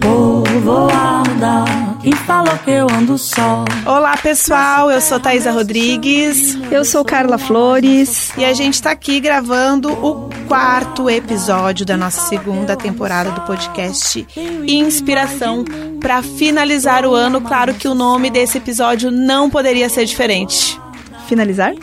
Povoada, 0.00 1.64
quem 2.00 2.12
falou 2.12 2.56
que 2.58 2.70
eu 2.70 2.86
ando 2.88 3.18
só? 3.18 3.64
Olá 3.84 4.16
pessoal, 4.16 4.90
eu 4.90 5.00
sou 5.00 5.18
Thaisa 5.18 5.50
Rodrigues. 5.50 6.56
Eu 6.70 6.84
sou 6.84 7.04
Carla 7.04 7.36
Flores. 7.36 8.32
E 8.38 8.44
a 8.44 8.52
gente 8.52 8.74
está 8.74 8.92
aqui 8.92 9.18
gravando 9.18 9.92
o 9.92 10.30
quarto 10.46 11.10
episódio 11.10 11.84
da 11.84 11.96
nossa 11.96 12.20
segunda 12.28 12.76
temporada 12.76 13.32
do 13.32 13.40
podcast 13.40 14.26
Inspiração. 14.68 15.64
Para 16.00 16.22
finalizar 16.22 17.04
o 17.04 17.12
ano, 17.12 17.40
claro 17.40 17.74
que 17.74 17.88
o 17.88 17.94
nome 17.94 18.30
desse 18.30 18.58
episódio 18.58 19.10
não 19.10 19.50
poderia 19.50 19.88
ser 19.88 20.04
diferente. 20.04 20.80
Finalizar? 21.26 21.74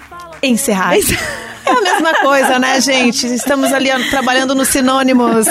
Encerrar. 0.46 0.96
É 0.96 1.72
a 1.72 1.82
mesma 1.82 2.14
coisa, 2.22 2.60
né, 2.60 2.80
gente? 2.80 3.26
Estamos 3.34 3.74
ali 3.74 3.90
trabalhando 4.10 4.54
nos 4.54 4.68
sinônimos. 4.70 5.48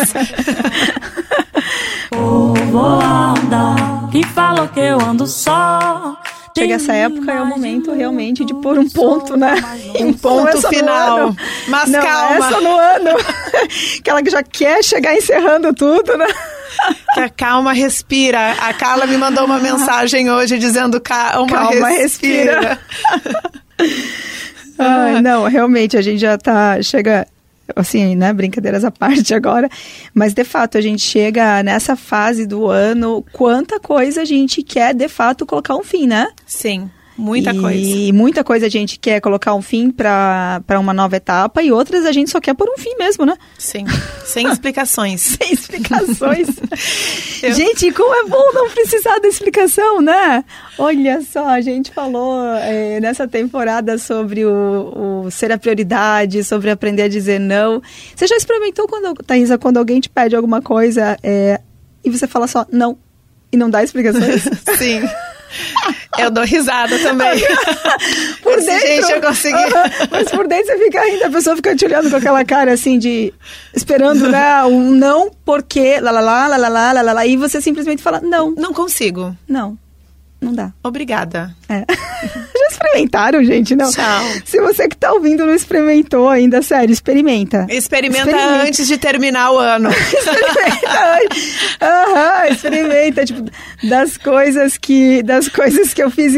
Falou 4.35 4.69
que 4.69 4.81
eu 4.81 5.01
ando 5.01 5.27
só? 5.27 6.17
Chega 6.57 6.75
essa 6.75 6.93
época, 6.93 7.33
é 7.33 7.41
o 7.41 7.47
momento 7.47 7.93
realmente 7.93 8.45
de 8.45 8.55
pôr 8.55 8.79
um 8.79 8.89
ponto, 8.89 9.37
né? 9.37 9.55
Um 9.99 10.13
ponto 10.13 10.61
final. 10.69 11.35
Mas 11.69 11.91
Não, 11.91 12.01
calma. 12.01 12.51
Só 12.51 12.61
no 12.61 12.77
ano. 12.77 13.11
Aquela 13.99 14.23
que 14.23 14.31
já 14.31 14.43
quer 14.43 14.83
chegar 14.83 15.15
encerrando 15.17 15.73
tudo, 15.75 16.17
né? 16.17 16.27
Que 17.15 17.21
a 17.21 17.29
calma 17.29 17.73
respira. 17.73 18.53
A 18.61 18.73
Carla 18.75 19.07
me 19.07 19.17
mandou 19.17 19.45
uma 19.45 19.59
mensagem 19.59 20.31
hoje 20.31 20.59
dizendo 20.59 21.01
calma, 21.01 21.49
Calma, 21.49 21.89
respira. 21.89 22.79
Ai, 24.79 25.21
não, 25.21 25.45
realmente, 25.45 25.97
a 25.97 26.03
gente 26.03 26.19
já 26.19 26.37
tá. 26.39 26.81
Chega. 26.83 27.27
Assim, 27.75 28.15
né? 28.15 28.31
Brincadeiras 28.31 28.85
à 28.85 28.91
parte 28.91 29.33
agora. 29.33 29.71
Mas, 30.13 30.35
de 30.35 30.45
fato, 30.45 30.77
a 30.77 30.83
gente 30.83 31.01
chega 31.01 31.63
nessa 31.63 31.97
fase 31.97 32.47
do 32.47 32.69
ano, 32.69 33.25
quanta 33.33 33.81
coisa 33.81 34.21
a 34.21 34.25
gente 34.25 34.63
quer, 34.63 34.95
de 34.95 35.09
fato, 35.09 35.47
colocar 35.47 35.75
um 35.75 35.83
fim, 35.83 36.07
né? 36.07 36.29
Sim, 36.47 36.91
muita 37.17 37.53
e 37.53 37.59
coisa. 37.61 37.79
E 37.79 38.13
muita 38.13 38.45
coisa 38.45 38.67
a 38.67 38.69
gente 38.69 38.99
quer 38.99 39.21
colocar 39.21 39.55
um 39.55 39.63
fim 39.63 39.91
para 39.91 40.63
uma 40.81 40.93
nova 40.93 41.17
etapa 41.17 41.63
e 41.63 41.71
outras 41.73 42.05
a 42.05 42.13
gente 42.13 42.31
só 42.31 42.41
quer 42.41 42.55
por 42.55 42.69
um 42.69 42.77
fim 42.79 42.95
mesmo, 42.99 43.25
né? 43.25 43.37
Sim, 43.59 43.85
sem 44.25 44.49
explicações. 44.51 45.21
Sem 45.39 45.53
explicações. 45.53 46.49
Eu- 47.43 47.53
Gente, 47.55 47.91
como 47.93 48.15
é 48.15 48.25
bom 48.29 48.53
não 48.53 48.71
precisar 48.71 49.19
da 49.19 49.29
explicação, 49.29 50.01
né? 50.01 50.45
Olha 50.79 51.21
só, 51.23 51.47
a 51.49 51.61
gente 51.61 51.91
falou 51.93 52.43
eh, 52.59 52.99
nessa 53.01 53.29
temporada 53.29 53.97
sobre 53.99 54.45
o, 54.45 55.25
o 55.27 55.31
ser 55.31 55.53
a 55.53 55.59
prioridade, 55.59 56.43
sobre 56.45 56.71
aprender 56.71 57.03
a 57.03 57.09
dizer 57.09 57.39
não. 57.39 57.83
Você 58.15 58.27
já 58.27 58.37
experimentou, 58.37 58.87
quando, 58.89 59.15
Thaisa, 59.23 59.59
quando 59.59 59.77
alguém 59.79 60.01
te 60.01 60.09
pede 60.09 60.35
alguma 60.35 60.61
coisa 60.63 61.17
eh, 61.23 61.61
e 62.05 62.11
você 62.11 62.27
fala 62.27 62.47
só 62.47 62.67
não 62.73 62.97
e 63.53 63.57
não 63.57 63.71
dá 63.71 63.83
explicações? 63.85 64.43
Sim. 64.79 65.03
Eu 66.19 66.31
dou 66.31 66.45
risada 66.45 66.99
também. 67.01 67.41
por 68.43 68.59
Esse, 68.59 68.67
dentro. 68.67 68.87
Gente, 68.87 69.13
eu 69.13 69.21
consegui. 69.21 69.57
Aham, 69.57 69.91
Mas 70.11 70.31
por 70.31 70.47
dentro 70.47 70.67
você 70.67 70.79
fica 70.79 71.01
ainda, 71.01 71.27
a 71.27 71.31
pessoa 71.31 71.57
fica 71.57 71.75
te 71.77 71.85
olhando 71.85 72.11
com 72.11 72.17
aquela 72.17 72.45
cara 72.45 72.73
assim 72.73 72.99
de. 72.99 73.33
esperando, 73.75 74.29
né? 74.29 74.65
Um 74.65 74.93
não, 74.93 75.31
porque, 75.45 75.99
lá, 76.01 76.11
lá, 76.11 76.21
lá, 76.21 76.47
lá, 76.49 76.57
lá, 76.57 76.69
lá, 76.93 77.03
lá, 77.03 77.13
lá, 77.13 77.27
e 77.27 77.37
você 77.37 77.61
simplesmente 77.61 78.03
fala: 78.03 78.21
não, 78.21 78.51
Não 78.53 78.73
consigo. 78.73 79.37
não, 79.49 79.77
não 80.41 80.53
dá. 80.53 80.73
Obrigada. 80.83 81.55
É. 81.69 81.85
Experimentaram, 82.85 83.45
gente? 83.45 83.75
Não. 83.75 83.91
Tchau. 83.91 84.25
Se 84.45 84.61
você 84.61 84.89
que 84.89 84.97
tá 84.97 85.13
ouvindo 85.13 85.45
não 85.47 85.55
experimentou 85.55 86.29
ainda, 86.29 86.63
sério, 86.63 86.93
experimenta. 86.93 87.67
Experimenta, 87.69 88.31
Experimenta. 88.31 88.63
antes 88.67 88.87
de 88.87 88.99
terminar 88.99 89.53
o 89.53 89.59
ano. 89.59 89.89
experimenta. 89.91 91.37
Aham, 91.81 92.49
experimenta, 92.51 93.25
tipo, 93.25 93.51
das 93.83 94.17
coisas 94.17 94.77
que 94.77 95.23
das 95.23 95.49
coisas 95.49 95.93
que 95.95 96.03
eu 96.03 96.11
fiz, 96.11 96.35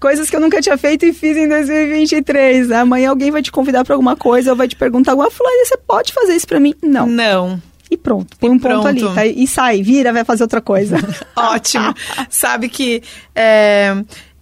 coisas 0.00 0.28
que 0.30 0.36
eu 0.36 0.40
nunca 0.40 0.60
tinha 0.60 0.76
feito 0.76 1.04
e 1.06 1.12
fiz 1.12 1.36
em 1.36 1.48
2023. 1.48 2.70
Amanhã 2.72 3.10
alguém 3.10 3.30
vai 3.30 3.42
te 3.42 3.52
convidar 3.52 3.84
pra 3.84 3.94
alguma 3.94 4.16
coisa 4.16 4.50
ou 4.50 4.56
vai 4.56 4.68
te 4.68 4.76
perguntar 4.76 5.12
alguma 5.12 5.30
fulana, 5.30 5.64
você 5.64 5.76
pode 5.76 6.12
fazer 6.12 6.34
isso 6.34 6.46
pra 6.46 6.60
mim? 6.60 6.74
Não. 6.82 7.06
Não. 7.06 7.62
E 7.90 7.96
pronto, 7.96 8.36
põe 8.38 8.50
um 8.50 8.58
ponto 8.58 8.80
pronto. 8.80 8.86
ali, 8.88 9.14
tá? 9.14 9.26
E 9.26 9.46
sai, 9.46 9.82
vira, 9.82 10.12
vai 10.12 10.24
fazer 10.24 10.42
outra 10.42 10.60
coisa. 10.60 10.96
Ótimo. 11.36 11.94
Sabe 12.30 12.68
que 12.68 13.02
é, 13.34 13.94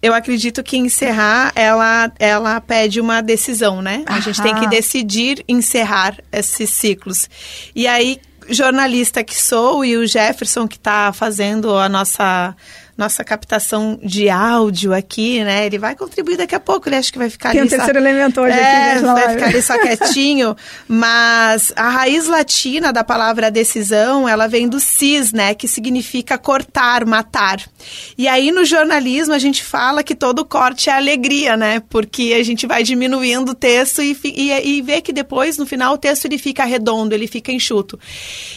eu 0.03 0.13
acredito 0.13 0.61
que 0.61 0.75
encerrar, 0.75 1.53
ela, 1.55 2.11
ela 2.19 2.59
pede 2.59 2.99
uma 2.99 3.21
decisão, 3.21 3.81
né? 3.81 4.03
A 4.05 4.19
gente 4.19 4.41
tem 4.41 4.53
que 4.53 4.59
Aham. 4.59 4.69
decidir 4.69 5.45
encerrar 5.47 6.17
esses 6.29 6.71
ciclos. 6.71 7.29
E 7.73 7.87
aí, 7.87 8.19
jornalista 8.49 9.23
que 9.23 9.41
sou 9.41 9.85
e 9.85 9.95
o 9.95 10.05
Jefferson 10.05 10.67
que 10.67 10.75
está 10.75 11.13
fazendo 11.13 11.77
a 11.77 11.87
nossa 11.87 12.53
nossa 12.97 13.23
captação 13.23 13.99
de 14.03 14.29
áudio 14.29 14.93
aqui, 14.93 15.43
né? 15.43 15.65
Ele 15.65 15.77
vai 15.77 15.95
contribuir 15.95 16.37
daqui 16.37 16.53
a 16.53 16.59
pouco, 16.59 16.87
ele 16.87 16.95
acha 16.95 17.11
que 17.11 17.17
vai 17.17 17.29
ficar 17.29 17.51
Tem 17.51 17.61
ali 17.61 17.67
um 17.67 17.69
terceiro 17.69 17.99
elemento 17.99 18.41
hoje 18.41 18.57
é, 18.57 18.93
aqui, 18.93 19.03
vai 19.03 19.29
ficar 19.29 19.45
ali 19.47 19.61
só 19.61 19.77
quietinho, 19.81 20.55
mas 20.87 21.73
a 21.75 21.89
raiz 21.89 22.27
latina 22.27 22.93
da 22.93 23.03
palavra 23.03 23.49
decisão, 23.49 24.29
ela 24.29 24.47
vem 24.47 24.67
do 24.67 24.79
cis, 24.79 25.33
né, 25.33 25.53
que 25.55 25.67
significa 25.67 26.37
cortar, 26.37 27.05
matar. 27.05 27.59
E 28.17 28.27
aí 28.27 28.51
no 28.51 28.63
jornalismo 28.63 29.33
a 29.33 29.39
gente 29.39 29.63
fala 29.63 30.03
que 30.03 30.13
todo 30.13 30.45
corte 30.45 30.89
é 30.89 30.93
alegria, 30.93 31.57
né, 31.57 31.81
porque 31.89 32.35
a 32.39 32.43
gente 32.43 32.67
vai 32.67 32.83
diminuindo 32.83 33.51
o 33.51 33.55
texto 33.55 34.01
e, 34.01 34.17
e, 34.23 34.77
e 34.77 34.81
vê 34.81 35.01
que 35.01 35.11
depois, 35.11 35.57
no 35.57 35.65
final, 35.65 35.95
o 35.95 35.97
texto 35.97 36.25
ele 36.25 36.37
fica 36.37 36.63
redondo, 36.63 37.13
ele 37.13 37.27
fica 37.27 37.51
enxuto. 37.51 37.99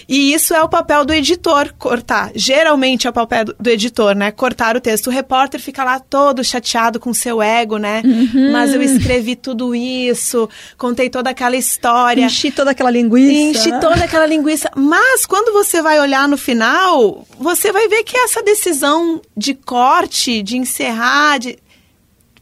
E 0.09 0.33
isso 0.33 0.55
é 0.55 0.63
o 0.63 0.69
papel 0.69 1.05
do 1.05 1.13
editor, 1.13 1.75
cortar. 1.79 2.31
Geralmente 2.35 3.07
é 3.07 3.11
o 3.11 3.13
papel 3.13 3.45
do 3.45 3.71
editor, 3.71 4.15
né, 4.15 4.26
cortar 4.33 4.77
o 4.77 4.81
texto. 4.81 5.09
O 5.09 5.11
repórter 5.11 5.61
fica 5.61 5.85
lá 5.85 5.99
todo 5.99 6.43
chateado 6.45 6.99
com 7.01 7.13
seu 7.13 7.41
ego, 7.43 7.79
né, 7.79 8.03
Uhum. 8.05 8.53
mas 8.53 8.73
eu 8.75 8.83
escrevi 8.83 9.37
tudo 9.37 9.75
isso, 9.75 10.49
contei 10.77 11.09
toda 11.11 11.31
aquela 11.31 11.57
história. 11.57 12.25
Enchi 12.25 12.51
toda 12.51 12.71
aquela 12.71 12.91
linguiça. 12.91 13.33
Enche 13.61 13.71
né? 13.71 13.79
toda 13.79 14.05
aquela 14.05 14.27
linguiça. 14.27 14.71
Mas 14.77 15.27
quando 15.27 15.53
você 15.53 15.83
vai 15.83 16.01
olhar 16.01 16.29
no 16.29 16.37
final, 16.37 17.27
você 17.39 17.73
vai 17.73 17.89
ver 17.89 18.03
que 18.03 18.17
essa 18.17 18.43
decisão 18.43 19.21
de 19.37 19.55
corte, 19.55 20.43
de 20.43 20.57
encerrar, 20.57 21.39
de... 21.39 21.59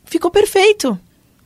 ficou 0.05 0.31
perfeito. 0.31 0.99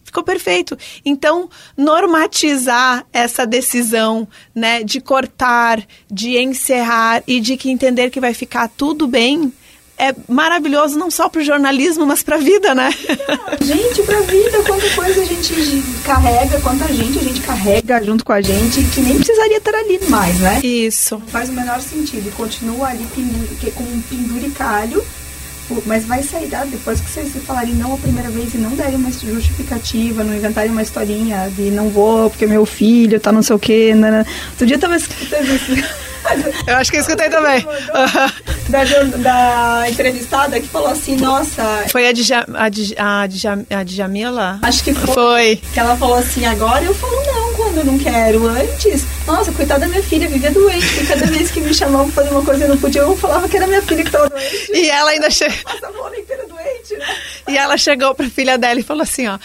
Ficou 0.04 0.22
perfeito. 0.22 0.76
Então, 1.04 1.50
normatizar 1.76 3.04
essa 3.12 3.46
decisão, 3.46 4.26
né, 4.54 4.82
de 4.82 5.02
cortar, 5.02 5.84
de 6.10 6.38
encerrar 6.38 7.22
e 7.26 7.38
de 7.40 7.58
que 7.58 7.70
entender 7.70 8.08
que 8.08 8.18
vai 8.18 8.32
ficar 8.32 8.68
tudo 8.68 9.06
bem, 9.06 9.52
é 9.98 10.14
maravilhoso 10.28 10.98
não 10.98 11.10
só 11.10 11.28
para 11.28 11.40
o 11.40 11.44
jornalismo, 11.44 12.06
mas 12.06 12.22
para 12.22 12.36
a 12.36 12.38
vida, 12.38 12.74
né? 12.74 12.90
Gente, 13.60 14.02
pra 14.02 14.20
vida, 14.20 14.62
quanta 14.66 14.88
coisa 14.94 15.20
a 15.20 15.24
gente 15.24 15.82
carrega, 16.04 16.60
quanta 16.60 16.86
gente 16.92 17.18
a 17.18 17.22
gente 17.22 17.40
carrega 17.40 18.02
junto 18.04 18.24
com 18.24 18.32
a 18.32 18.40
gente, 18.40 18.82
que 18.84 19.00
nem 19.00 19.16
precisaria 19.16 19.58
estar 19.58 19.74
ali 19.74 19.98
mais, 20.08 20.38
né? 20.40 20.60
Isso. 20.62 21.20
Faz 21.28 21.48
o 21.48 21.52
menor 21.52 21.80
sentido. 21.80 22.28
E 22.28 22.30
continua 22.32 22.88
ali 22.88 23.06
pendu- 23.14 23.56
que- 23.60 23.70
com 23.72 23.82
um 23.82 24.00
penduricalho, 24.02 25.04
mas 25.86 26.04
vai 26.04 26.22
sair 26.22 26.46
dado 26.46 26.70
depois 26.70 27.00
que 27.00 27.10
vocês 27.10 27.32
falarem 27.46 27.74
não 27.74 27.94
a 27.94 27.98
primeira 27.98 28.28
vez 28.30 28.54
e 28.54 28.58
não 28.58 28.70
derem 28.70 28.96
uma 28.96 29.10
justificativa, 29.10 30.24
não 30.24 30.34
inventarem 30.34 30.70
uma 30.70 30.82
historinha 30.82 31.50
de 31.54 31.70
não 31.70 31.88
vou 31.88 32.30
porque 32.30 32.46
meu 32.46 32.64
filho 32.66 33.20
tá 33.20 33.32
não 33.32 33.42
sei 33.42 33.56
o 33.56 33.58
quê. 33.58 33.94
Né? 33.94 34.24
Outro 34.50 34.66
dia 34.66 34.76
eu 34.76 34.80
tava 34.80 34.96
escutando 34.96 35.54
isso. 35.54 35.72
Eu 36.66 36.76
acho 36.76 36.90
que 36.90 36.98
eu 36.98 37.00
escutei 37.00 37.30
também. 37.30 37.64
da, 38.68 38.84
da 39.18 39.88
entrevistada 39.88 40.60
que 40.60 40.68
falou 40.68 40.88
assim, 40.88 41.16
nossa, 41.16 41.62
Foi 41.88 42.06
a, 42.06 42.12
a, 42.12 43.22
a, 43.22 43.78
a 43.80 43.82
Djamila? 43.82 44.58
acho 44.62 44.84
que 44.84 44.92
foi. 44.92 45.14
Foi. 45.14 45.56
Que 45.72 45.80
ela 45.80 45.96
falou 45.96 46.16
assim, 46.16 46.44
agora 46.44 46.84
eu 46.84 46.94
falo 46.94 47.16
não 47.26 47.37
quando 47.68 47.78
eu 47.78 47.84
não 47.84 47.98
quero. 47.98 48.46
Antes, 48.46 49.04
nossa, 49.26 49.52
coitada 49.52 49.80
da 49.80 49.88
minha 49.88 50.02
filha, 50.02 50.28
vivia 50.28 50.50
doente. 50.50 51.02
E 51.02 51.06
cada 51.06 51.26
vez 51.26 51.50
que 51.50 51.60
me 51.60 51.74
chamavam 51.74 52.10
pra 52.10 52.22
fazer 52.22 52.34
uma 52.34 52.44
coisa 52.44 52.64
e 52.64 52.68
não 52.68 52.78
podia, 52.78 53.02
eu 53.02 53.16
falava 53.16 53.48
que 53.48 53.56
era 53.56 53.66
minha 53.66 53.82
filha 53.82 54.04
que 54.04 54.10
tava 54.10 54.28
doente. 54.28 54.72
E 54.72 54.88
ela 54.88 55.10
ainda 55.10 55.30
che... 55.30 55.44
Passa 55.62 55.86
a 55.86 56.18
inteira 56.18 56.46
doente, 56.46 56.96
né? 56.96 57.16
e 57.48 57.56
ela 57.56 57.76
chegou 57.76 58.14
pra 58.14 58.28
filha 58.28 58.56
dela 58.56 58.80
e 58.80 58.82
falou 58.82 59.02
assim, 59.02 59.26
ó. 59.26 59.38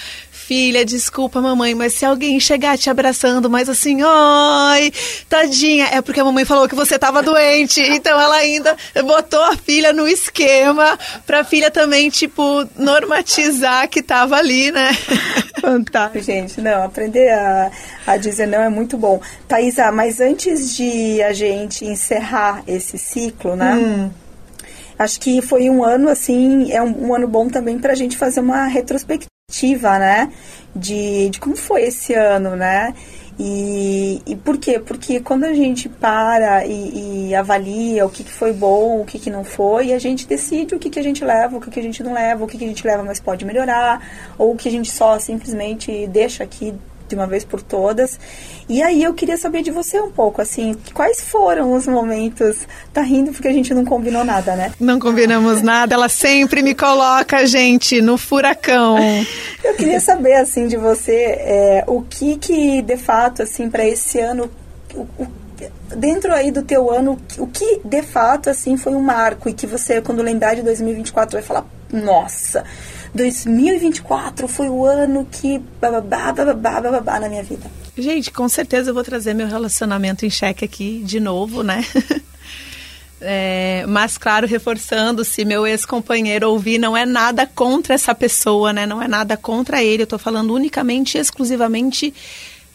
Filha, 0.45 0.83
desculpa, 0.83 1.39
mamãe, 1.39 1.73
mas 1.73 1.93
se 1.93 2.05
alguém 2.05 2.37
chegar 2.37 2.77
te 2.77 2.89
abraçando, 2.89 3.49
mas 3.49 3.69
assim, 3.69 3.99
ai, 4.03 4.91
tadinha, 5.29 5.85
é 5.85 6.01
porque 6.01 6.19
a 6.19 6.25
mamãe 6.25 6.43
falou 6.43 6.67
que 6.67 6.75
você 6.75 6.99
tava 6.99 7.23
doente. 7.23 7.79
Então 7.79 8.19
ela 8.19 8.35
ainda 8.35 8.75
botou 9.05 9.41
a 9.41 9.55
filha 9.55 9.93
no 9.93 10.05
esquema 10.05 10.99
pra 11.25 11.45
filha 11.45 11.71
também, 11.71 12.09
tipo, 12.09 12.67
normatizar 12.77 13.87
que 13.87 14.03
tava 14.03 14.35
ali, 14.35 14.69
né? 14.69 14.89
Fantástico, 15.61 16.21
gente. 16.21 16.59
Não, 16.59 16.83
aprender 16.83 17.29
a, 17.29 17.71
a 18.05 18.17
dizer 18.17 18.45
não 18.45 18.61
é 18.61 18.67
muito 18.67 18.97
bom. 18.97 19.21
Thaisa, 19.47 19.93
mas 19.93 20.19
antes 20.19 20.75
de 20.75 21.23
a 21.23 21.31
gente 21.31 21.85
encerrar 21.85 22.63
esse 22.67 22.97
ciclo, 22.97 23.55
né? 23.55 24.11
Acho 24.99 25.19
que 25.21 25.41
foi 25.41 25.69
um 25.69 25.83
ano, 25.83 26.09
assim, 26.09 26.69
é 26.71 26.81
um, 26.81 27.07
um 27.07 27.15
ano 27.15 27.29
bom 27.29 27.47
também 27.47 27.79
pra 27.79 27.95
gente 27.95 28.17
fazer 28.17 28.41
uma 28.41 28.65
retrospectiva, 28.65 29.32
né? 29.99 30.31
De, 30.75 31.29
de 31.29 31.39
como 31.39 31.55
foi 31.55 31.83
esse 31.83 32.13
ano, 32.13 32.55
né? 32.55 32.93
E, 33.39 34.21
e 34.27 34.35
por 34.35 34.57
quê? 34.57 34.79
Porque 34.79 35.19
quando 35.19 35.43
a 35.43 35.53
gente 35.53 35.89
para 35.89 36.65
e, 36.65 37.29
e 37.29 37.35
avalia 37.35 38.05
o 38.05 38.09
que, 38.09 38.23
que, 38.23 38.31
foi 38.31 38.53
bom, 38.53 39.01
o 39.01 39.05
que, 39.05 39.17
que 39.17 39.29
não 39.29 39.43
foi, 39.43 39.91
a 39.91 39.99
gente 39.99 40.27
decide 40.27 40.75
o 40.75 40.79
que, 40.79 40.89
que 40.89 40.99
a 40.99 41.03
gente 41.03 41.25
leva, 41.25 41.57
o 41.57 41.61
que, 41.61 41.71
que 41.71 41.79
a 41.79 41.83
gente 41.83 42.03
não 42.03 42.13
leva, 42.13 42.43
o 42.43 42.47
que, 42.47 42.57
que 42.57 42.63
a 42.63 42.67
gente 42.67 42.85
leva, 42.85 43.03
mas 43.03 43.19
pode 43.19 43.43
melhorar, 43.43 44.07
ou 44.37 44.53
o 44.53 44.55
que 44.55 44.69
a 44.69 44.71
gente 44.71 44.91
só 44.91 45.17
simplesmente 45.17 46.05
deixa 46.07 46.43
aqui 46.43 46.75
de 47.13 47.19
uma 47.19 47.27
vez 47.27 47.43
por 47.43 47.61
todas. 47.61 48.19
E 48.67 48.81
aí 48.81 49.03
eu 49.03 49.13
queria 49.13 49.37
saber 49.37 49.61
de 49.61 49.71
você 49.71 49.99
um 49.99 50.11
pouco, 50.11 50.41
assim, 50.41 50.75
quais 50.93 51.21
foram 51.21 51.73
os 51.73 51.87
momentos. 51.87 52.67
Tá 52.91 53.01
rindo 53.01 53.31
porque 53.31 53.47
a 53.47 53.53
gente 53.53 53.73
não 53.73 53.85
combinou 53.85 54.23
nada, 54.23 54.55
né? 54.55 54.71
Não 54.79 54.99
combinamos 54.99 55.61
nada, 55.61 55.93
ela 55.93 56.09
sempre 56.09 56.61
me 56.61 56.73
coloca, 56.73 57.45
gente, 57.45 58.01
no 58.01 58.17
furacão. 58.17 58.97
eu 59.63 59.75
queria 59.75 59.99
saber, 59.99 60.35
assim, 60.35 60.67
de 60.67 60.77
você, 60.77 61.37
é, 61.39 61.83
o 61.87 62.01
que 62.01 62.37
que, 62.37 62.81
de 62.81 62.97
fato, 62.97 63.43
assim, 63.43 63.69
para 63.69 63.85
esse 63.85 64.19
ano, 64.19 64.49
o, 64.93 65.01
o, 65.01 65.27
dentro 65.95 66.33
aí 66.33 66.51
do 66.51 66.63
teu 66.63 66.91
ano, 66.91 67.19
o 67.37 67.47
que 67.47 67.81
de 67.83 68.01
fato, 68.01 68.49
assim, 68.49 68.77
foi 68.77 68.93
um 68.93 69.01
marco 69.01 69.47
e 69.47 69.53
que 69.53 69.67
você, 69.67 70.01
quando 70.01 70.21
lembrar 70.21 70.55
de 70.55 70.61
2024, 70.61 71.37
vai 71.37 71.43
falar, 71.43 71.65
nossa 71.91 72.63
2024 73.13 74.47
foi 74.47 74.69
o 74.69 74.85
ano 74.85 75.27
que 75.31 75.59
bababá, 75.79 76.31
bababá, 76.31 76.81
bababá 76.81 77.19
na 77.19 77.29
minha 77.29 77.43
vida. 77.43 77.69
Gente, 77.97 78.31
com 78.31 78.49
certeza 78.49 78.89
eu 78.89 78.93
vou 78.93 79.03
trazer 79.03 79.33
meu 79.33 79.47
relacionamento 79.47 80.25
em 80.25 80.29
xeque 80.29 80.65
aqui 80.65 81.03
de 81.05 81.19
novo, 81.19 81.63
né? 81.63 81.85
É, 83.25 83.85
mas, 83.87 84.17
claro, 84.17 84.45
reforçando, 84.45 85.23
se 85.23 85.45
meu 85.45 85.65
ex-companheiro 85.65 86.49
ouvir, 86.49 86.77
não 86.77 86.95
é 86.95 87.05
nada 87.05 87.47
contra 87.47 87.93
essa 87.93 88.13
pessoa, 88.13 88.73
né? 88.73 88.85
Não 88.85 89.01
é 89.01 89.07
nada 89.07 89.37
contra 89.37 89.81
ele. 89.81 90.03
Eu 90.03 90.07
tô 90.07 90.17
falando 90.17 90.53
unicamente, 90.53 91.17
exclusivamente 91.17 92.13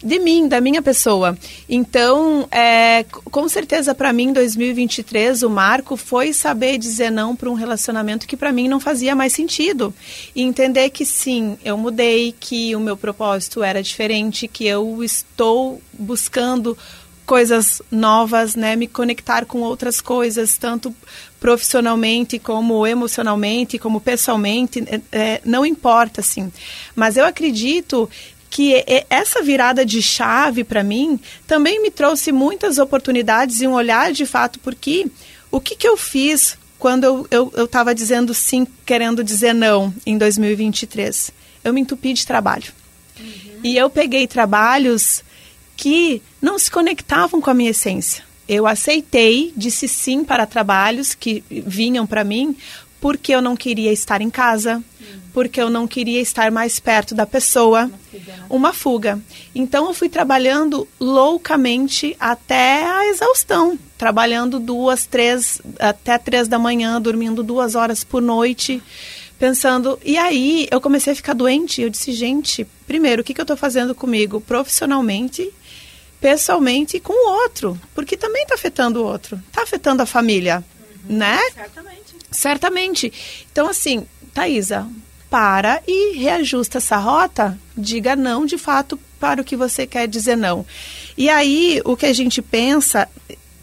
de 0.01 0.17
mim, 0.19 0.47
da 0.47 0.61
minha 0.61 0.81
pessoa. 0.81 1.37
Então, 1.67 2.47
é, 2.51 3.03
com 3.03 3.47
certeza 3.49 3.93
para 3.93 4.13
mim, 4.13 4.31
2023, 4.31 5.43
o 5.43 5.49
marco 5.49 5.97
foi 5.97 6.31
saber 6.31 6.77
dizer 6.77 7.11
não 7.11 7.35
para 7.35 7.49
um 7.49 7.53
relacionamento 7.53 8.27
que 8.27 8.37
para 8.37 8.51
mim 8.51 8.67
não 8.67 8.79
fazia 8.79 9.15
mais 9.15 9.33
sentido. 9.33 9.93
E 10.33 10.41
entender 10.41 10.89
que 10.89 11.05
sim, 11.05 11.57
eu 11.63 11.77
mudei, 11.77 12.33
que 12.39 12.75
o 12.75 12.79
meu 12.79 12.95
propósito 12.95 13.61
era 13.61 13.83
diferente, 13.83 14.47
que 14.47 14.65
eu 14.65 15.03
estou 15.03 15.81
buscando 15.93 16.77
coisas 17.25 17.79
novas, 17.91 18.55
né, 18.55 18.75
me 18.75 18.87
conectar 18.87 19.45
com 19.45 19.59
outras 19.59 20.01
coisas, 20.01 20.57
tanto 20.57 20.95
profissionalmente 21.39 22.39
como 22.39 22.87
emocionalmente, 22.87 23.77
como 23.77 24.01
pessoalmente, 24.01 24.83
é, 24.87 25.01
é 25.11 25.41
não 25.45 25.63
importa, 25.63 26.21
assim. 26.21 26.51
Mas 26.95 27.17
eu 27.17 27.25
acredito 27.25 28.09
que 28.49 28.83
essa 29.09 29.41
virada 29.43 29.85
de 29.85 30.01
chave 30.01 30.63
para 30.63 30.83
mim 30.83 31.19
também 31.45 31.81
me 31.81 31.91
trouxe 31.91 32.31
muitas 32.31 32.77
oportunidades 32.77 33.61
e 33.61 33.67
um 33.67 33.73
olhar 33.73 34.11
de 34.11 34.25
fato, 34.25 34.59
porque 34.59 35.07
o 35.51 35.59
que, 35.61 35.75
que 35.75 35.87
eu 35.87 35.95
fiz 35.95 36.57
quando 36.77 37.27
eu 37.29 37.51
estava 37.63 37.93
dizendo 37.93 38.33
sim, 38.33 38.65
querendo 38.85 39.23
dizer 39.23 39.53
não 39.53 39.93
em 40.05 40.17
2023? 40.17 41.31
Eu 41.63 41.73
me 41.73 41.81
entupi 41.81 42.13
de 42.13 42.25
trabalho. 42.25 42.71
Uhum. 43.19 43.59
E 43.63 43.77
eu 43.77 43.89
peguei 43.89 44.25
trabalhos 44.25 45.23
que 45.75 46.21
não 46.41 46.57
se 46.57 46.71
conectavam 46.71 47.39
com 47.39 47.49
a 47.49 47.53
minha 47.53 47.71
essência. 47.71 48.23
Eu 48.47 48.65
aceitei, 48.65 49.53
disse 49.55 49.87
sim 49.87 50.23
para 50.23 50.45
trabalhos 50.45 51.13
que 51.13 51.43
vinham 51.49 52.07
para 52.07 52.23
mim 52.23 52.57
porque 52.99 53.33
eu 53.33 53.41
não 53.41 53.55
queria 53.55 53.91
estar 53.93 54.21
em 54.21 54.29
casa, 54.29 54.83
porque 55.33 55.61
eu 55.61 55.69
não 55.69 55.87
queria 55.87 56.21
estar 56.21 56.51
mais 56.51 56.79
perto 56.79 57.13
da 57.13 57.25
pessoa. 57.25 57.85
Uma 57.85 57.97
fuga. 57.97 58.31
Né? 58.31 58.45
Uma 58.49 58.73
fuga. 58.73 59.19
Então 59.53 59.87
eu 59.87 59.93
fui 59.93 60.09
trabalhando 60.09 60.87
loucamente 60.99 62.15
até 62.19 62.83
a 62.83 63.07
exaustão, 63.07 63.77
trabalhando 63.97 64.59
duas, 64.59 65.05
três, 65.05 65.61
até 65.79 66.17
três 66.17 66.47
da 66.47 66.59
manhã, 66.59 67.01
dormindo 67.01 67.43
duas 67.43 67.75
horas 67.75 68.03
por 68.03 68.21
noite, 68.21 68.81
pensando. 69.37 69.99
E 70.03 70.17
aí 70.17 70.67
eu 70.71 70.81
comecei 70.81 71.13
a 71.13 71.15
ficar 71.15 71.33
doente. 71.33 71.81
Eu 71.81 71.89
disse, 71.89 72.11
gente, 72.11 72.65
primeiro, 72.87 73.21
o 73.21 73.25
que, 73.25 73.33
que 73.33 73.41
eu 73.41 73.43
estou 73.43 73.57
fazendo 73.57 73.93
comigo 73.93 74.41
profissionalmente? 74.41 75.53
pessoalmente 76.19 76.97
e 76.97 76.99
com 76.99 77.13
o 77.13 77.43
outro, 77.43 77.79
porque 77.95 78.17
também 78.17 78.43
está 78.43 78.55
afetando 78.55 79.01
o 79.01 79.05
outro, 79.05 79.41
está 79.47 79.63
afetando 79.63 80.03
a 80.03 80.05
família, 80.05 80.63
uhum, 81.07 81.17
né? 81.17 81.39
Certamente. 81.53 82.15
Certamente. 82.29 83.13
Então, 83.49 83.67
assim, 83.67 84.05
Thaisa, 84.33 84.87
para 85.29 85.81
e 85.87 86.17
reajusta 86.17 86.79
essa 86.79 86.97
rota, 86.97 87.57
diga 87.77 88.15
não 88.15 88.45
de 88.45 88.57
fato 88.57 88.99
para 89.19 89.41
o 89.41 89.45
que 89.45 89.55
você 89.55 89.85
quer 89.85 90.07
dizer 90.07 90.35
não. 90.35 90.65
E 91.17 91.29
aí, 91.29 91.81
o 91.85 91.95
que 91.95 92.05
a 92.05 92.13
gente 92.13 92.41
pensa, 92.41 93.07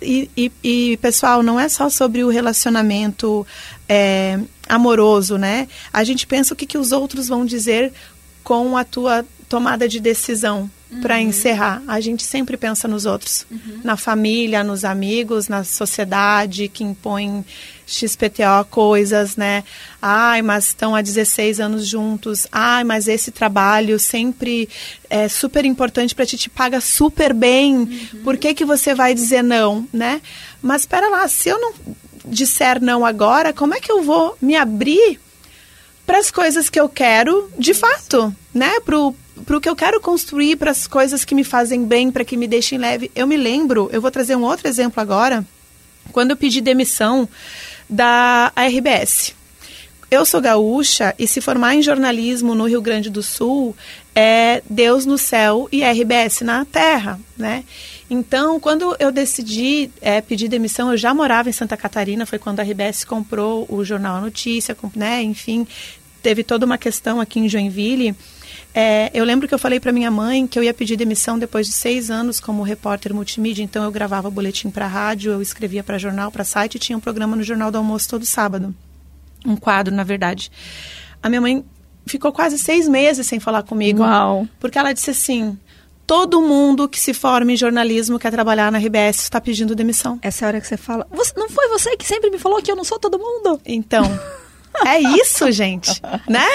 e, 0.00 0.30
e, 0.36 0.52
e 0.62 0.96
pessoal, 0.98 1.42
não 1.42 1.58
é 1.58 1.68
só 1.68 1.88
sobre 1.88 2.22
o 2.22 2.28
relacionamento 2.28 3.46
é, 3.88 4.38
amoroso, 4.68 5.38
né? 5.38 5.66
A 5.92 6.04
gente 6.04 6.26
pensa 6.26 6.54
o 6.54 6.56
que, 6.56 6.66
que 6.66 6.78
os 6.78 6.92
outros 6.92 7.28
vão 7.28 7.44
dizer 7.44 7.92
com 8.44 8.76
a 8.76 8.84
tua 8.84 9.24
tomada 9.48 9.88
de 9.88 9.98
decisão 9.98 10.70
uhum. 10.90 11.00
para 11.00 11.20
encerrar. 11.20 11.82
A 11.86 12.00
gente 12.00 12.22
sempre 12.22 12.56
pensa 12.56 12.86
nos 12.86 13.06
outros, 13.06 13.46
uhum. 13.50 13.80
na 13.84 13.96
família, 13.96 14.62
nos 14.62 14.84
amigos, 14.84 15.48
na 15.48 15.64
sociedade 15.64 16.68
que 16.68 16.84
impõe 16.84 17.44
XPTO 17.86 18.64
coisas, 18.68 19.36
né? 19.36 19.62
Ai, 20.02 20.42
mas 20.42 20.66
estão 20.68 20.94
há 20.94 21.00
16 21.00 21.60
anos 21.60 21.86
juntos. 21.86 22.46
Ai, 22.50 22.82
mas 22.82 23.06
esse 23.06 23.30
trabalho 23.30 23.98
sempre 23.98 24.68
é 25.08 25.28
super 25.28 25.64
importante 25.64 26.14
para 26.14 26.26
ti, 26.26 26.36
te 26.36 26.50
paga 26.50 26.80
super 26.80 27.32
bem. 27.32 27.74
Uhum. 27.76 28.22
Por 28.24 28.36
que 28.36 28.54
que 28.54 28.64
você 28.64 28.94
vai 28.94 29.14
dizer 29.14 29.42
não, 29.42 29.86
né? 29.92 30.20
Mas 30.60 30.82
espera 30.82 31.08
lá, 31.08 31.28
se 31.28 31.48
eu 31.48 31.60
não 31.60 31.72
disser 32.26 32.82
não 32.82 33.06
agora, 33.06 33.52
como 33.52 33.74
é 33.74 33.80
que 33.80 33.90
eu 33.90 34.02
vou 34.02 34.36
me 34.42 34.56
abrir 34.56 35.20
para 36.04 36.18
as 36.18 36.30
coisas 36.30 36.68
que 36.68 36.78
eu 36.78 36.88
quero 36.88 37.50
de 37.58 37.72
fato, 37.72 38.34
né? 38.52 38.80
Pro 38.80 39.14
para 39.44 39.56
o 39.56 39.60
que 39.60 39.68
eu 39.68 39.76
quero 39.76 40.00
construir, 40.00 40.56
para 40.56 40.70
as 40.70 40.86
coisas 40.86 41.24
que 41.24 41.34
me 41.34 41.44
fazem 41.44 41.84
bem, 41.84 42.10
para 42.10 42.24
que 42.24 42.36
me 42.36 42.46
deixem 42.46 42.78
leve. 42.78 43.10
Eu 43.14 43.26
me 43.26 43.36
lembro, 43.36 43.88
eu 43.92 44.00
vou 44.00 44.10
trazer 44.10 44.36
um 44.36 44.44
outro 44.44 44.68
exemplo 44.68 45.00
agora, 45.00 45.44
quando 46.12 46.30
eu 46.30 46.36
pedi 46.36 46.60
demissão 46.60 47.28
da 47.88 48.52
RBS. 48.56 49.34
Eu 50.08 50.24
sou 50.24 50.40
gaúcha 50.40 51.14
e 51.18 51.26
se 51.26 51.40
formar 51.40 51.74
em 51.74 51.82
jornalismo 51.82 52.54
no 52.54 52.66
Rio 52.66 52.80
Grande 52.80 53.10
do 53.10 53.24
Sul 53.24 53.74
é 54.14 54.62
Deus 54.70 55.04
no 55.04 55.18
céu 55.18 55.68
e 55.72 55.82
RBS 55.82 56.42
na 56.42 56.64
terra, 56.64 57.18
né? 57.36 57.64
Então, 58.08 58.60
quando 58.60 58.94
eu 59.00 59.10
decidi 59.10 59.90
é, 60.00 60.20
pedir 60.20 60.46
demissão, 60.46 60.92
eu 60.92 60.96
já 60.96 61.12
morava 61.12 61.48
em 61.48 61.52
Santa 61.52 61.76
Catarina, 61.76 62.24
foi 62.24 62.38
quando 62.38 62.60
a 62.60 62.62
RBS 62.62 63.04
comprou 63.04 63.66
o 63.68 63.84
Jornal 63.84 64.20
Notícia, 64.20 64.76
né? 64.94 65.22
Enfim, 65.24 65.66
teve 66.22 66.44
toda 66.44 66.64
uma 66.64 66.78
questão 66.78 67.20
aqui 67.20 67.40
em 67.40 67.48
Joinville. 67.48 68.14
É, 68.78 69.10
eu 69.14 69.24
lembro 69.24 69.48
que 69.48 69.54
eu 69.54 69.58
falei 69.58 69.80
para 69.80 69.90
minha 69.90 70.10
mãe 70.10 70.46
que 70.46 70.58
eu 70.58 70.62
ia 70.62 70.74
pedir 70.74 70.98
demissão 70.98 71.38
depois 71.38 71.66
de 71.66 71.72
seis 71.72 72.10
anos 72.10 72.38
como 72.38 72.62
repórter 72.62 73.14
multimídia, 73.14 73.62
então 73.62 73.82
eu 73.82 73.90
gravava 73.90 74.28
boletim 74.28 74.68
para 74.68 74.86
rádio, 74.86 75.32
eu 75.32 75.40
escrevia 75.40 75.82
para 75.82 75.96
jornal, 75.96 76.30
para 76.30 76.44
site 76.44 76.74
e 76.74 76.78
tinha 76.78 76.98
um 76.98 77.00
programa 77.00 77.34
no 77.34 77.42
Jornal 77.42 77.70
do 77.70 77.78
Almoço 77.78 78.06
todo 78.06 78.26
sábado. 78.26 78.74
Um 79.46 79.56
quadro, 79.56 79.94
na 79.94 80.04
verdade. 80.04 80.52
A 81.22 81.30
minha 81.30 81.40
mãe 81.40 81.64
ficou 82.04 82.30
quase 82.32 82.58
seis 82.58 82.86
meses 82.86 83.26
sem 83.26 83.40
falar 83.40 83.62
comigo. 83.62 84.02
Uau. 84.02 84.46
Porque 84.60 84.78
ela 84.78 84.92
disse 84.92 85.08
assim: 85.08 85.58
todo 86.06 86.42
mundo 86.42 86.86
que 86.86 87.00
se 87.00 87.14
forma 87.14 87.52
em 87.52 87.56
jornalismo 87.56 88.18
quer 88.18 88.30
trabalhar 88.30 88.70
na 88.70 88.76
RBS 88.76 89.22
está 89.22 89.40
pedindo 89.40 89.74
demissão. 89.74 90.18
Essa 90.20 90.44
é 90.44 90.46
a 90.46 90.48
hora 90.48 90.60
que 90.60 90.66
você 90.66 90.76
fala. 90.76 91.06
Você, 91.12 91.32
não 91.34 91.48
foi 91.48 91.66
você 91.68 91.96
que 91.96 92.06
sempre 92.06 92.28
me 92.28 92.38
falou 92.38 92.60
que 92.60 92.70
eu 92.70 92.76
não 92.76 92.84
sou 92.84 92.98
todo 92.98 93.18
mundo? 93.18 93.58
Então. 93.64 94.04
É 94.84 94.98
isso, 95.00 95.50
gente, 95.50 96.00
né? 96.28 96.46